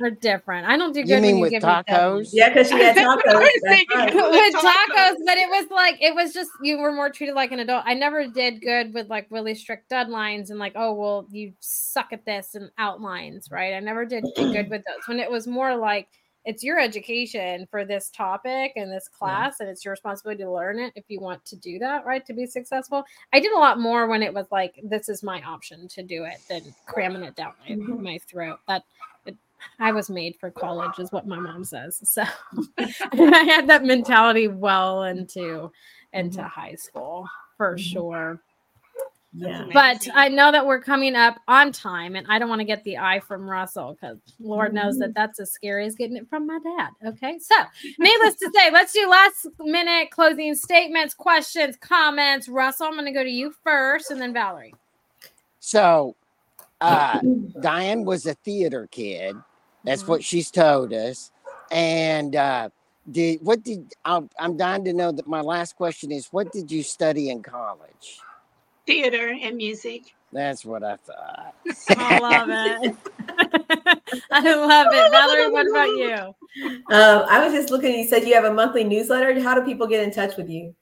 [0.00, 0.66] are different.
[0.66, 1.08] I don't do good.
[1.08, 2.30] You when mean you with give me tacos?
[2.32, 3.20] Yeah, because she had tacos.
[3.28, 4.14] I was That's thinking- right.
[4.14, 4.60] with Tacos.
[4.60, 7.84] tacos, but it was like it was just you were more treated like an adult.
[7.86, 12.08] I never did good with like really strict deadlines and like, oh well, you suck
[12.12, 13.74] at this and outlines, right?
[13.74, 15.06] I never did good with those.
[15.06, 16.08] When it was more like
[16.46, 20.78] it's your education for this topic and this class, and it's your responsibility to learn
[20.78, 22.24] it if you want to do that, right?
[22.24, 23.04] To be successful.
[23.32, 26.24] I did a lot more when it was like this is my option to do
[26.24, 28.00] it than cramming it down my, Mhm.
[28.00, 28.60] my throat.
[28.68, 28.84] That
[29.26, 29.36] it,
[29.80, 32.00] I was made for college, is what my mom says.
[32.08, 32.22] So
[32.78, 35.70] I had that mentality well into
[36.12, 37.80] into high school for Mhm.
[37.80, 38.40] sure.
[39.34, 39.64] Yeah.
[39.72, 42.84] But I know that we're coming up on time, and I don't want to get
[42.84, 46.46] the eye from Russell because Lord knows that that's as scary as getting it from
[46.46, 46.90] my dad.
[47.06, 47.54] Okay, so
[47.98, 52.48] needless to say, let's do last minute closing statements, questions, comments.
[52.48, 54.74] Russell, I'm going to go to you first, and then Valerie.
[55.60, 56.16] So
[56.80, 59.36] uh Diann was a theater kid.
[59.84, 60.08] That's Mhm.
[60.08, 61.30] what she's told us.
[61.70, 62.68] And uh
[63.10, 66.70] did what did I'm, I'm dying to know that my last question is what did
[66.70, 68.18] you study in college?
[68.86, 70.14] Theater and music.
[70.32, 71.54] That's what I thought.
[71.90, 72.96] I love it.
[74.30, 75.50] I love it, Valerie.
[75.50, 76.34] What about you?
[76.94, 77.94] Um, I was just looking.
[77.98, 79.40] You said you have a monthly newsletter.
[79.40, 80.74] How do people get in touch with you?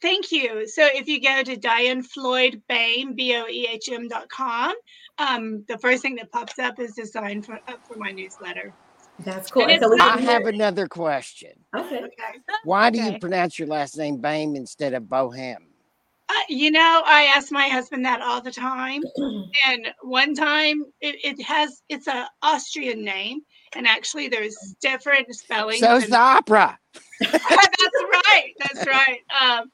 [0.00, 0.66] Thank you.
[0.68, 4.74] So if you go to Diann Floyd Boehm, B O E H M dot com,
[5.18, 8.72] um, the first thing that pops up is to sign for, up for my newsletter.
[9.20, 9.62] That's cool.
[9.62, 11.50] And And so I have hear- another question.
[11.76, 11.96] okay.
[11.98, 12.38] Okay.
[12.64, 13.14] Why do Okay.
[13.14, 15.56] you pronounce your last name Bame instead of Bohem?
[16.28, 19.02] Uh, you know, I ask my husband that all the time.
[19.66, 23.40] And one time it, it has, it's a Austrian name.
[23.74, 25.80] And actually there's different spellings.
[25.80, 26.78] So's and- the opera.
[27.20, 28.52] that's right.
[28.58, 29.20] That's right.
[29.40, 29.70] Um,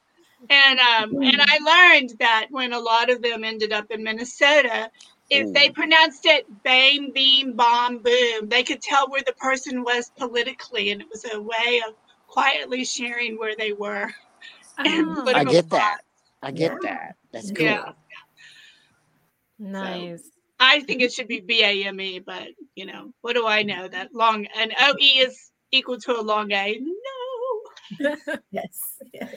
[0.50, 4.90] and um, and I learned that when a lot of them ended up in Minnesota,
[5.30, 10.10] if they pronounced it bang, beam, bomb, boom, they could tell where the person was
[10.18, 11.94] politically, and it was a way of
[12.26, 14.12] quietly sharing where they were.
[14.78, 15.98] I get that.
[16.44, 16.48] Thought.
[16.48, 16.78] I get Yeah.
[16.82, 17.16] that.
[17.32, 17.66] That's cool.
[17.66, 17.92] Yeah.
[19.58, 20.30] nice.
[20.60, 23.62] I think it should be B A M E, but you know, what do I
[23.62, 23.88] know?
[23.88, 26.78] That long an O E is equal to a long A.
[26.80, 28.10] No.
[28.50, 28.98] Yes.
[29.12, 29.34] Yes.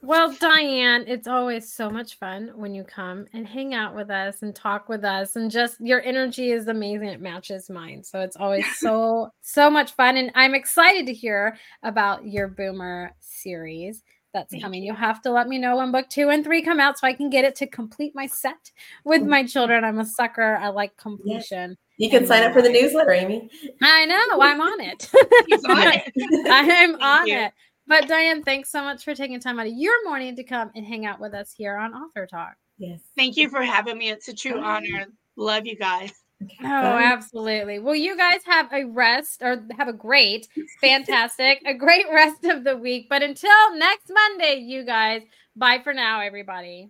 [0.00, 4.42] Well, Diann, it's always so much fun when you come and hang out with us
[4.42, 5.34] and talk with us.
[5.34, 7.08] And just your energy is amazing.
[7.08, 8.04] It matches mine.
[8.04, 10.16] So it's always so, so much fun.
[10.16, 14.82] And I'm excited to hear about your Boomer series that's Thank coming.
[14.82, 14.88] you.
[14.88, 17.12] You'll have to let me know when book two and three come out so I
[17.12, 18.72] can get it to complete my set
[19.04, 19.84] with my children.
[19.84, 20.56] I'm a sucker.
[20.56, 21.76] I like completion.
[21.96, 23.50] You can sign up for the newsletter, Amy.
[23.82, 24.40] I know.
[24.40, 25.10] I'm on it.
[25.46, 26.12] He's on it.
[26.48, 27.38] I'm on you.
[27.38, 27.52] it.
[27.86, 30.86] But Diann, thanks so much for taking time out of your morning to come and
[30.86, 32.54] hang out with us here on Author Talk.
[32.78, 33.00] Yes.
[33.16, 34.10] Thank you for having me.
[34.10, 35.06] It's a true honor.
[35.36, 36.12] Love you guys.
[36.42, 36.54] Okay.
[36.64, 37.78] Oh, absolutely.
[37.78, 40.46] Well, you guys have a rest or have a great,
[40.80, 43.06] fantastic, a great rest of the week.
[43.08, 45.22] But until next Monday, you guys,
[45.56, 46.86] bye for now, everybody.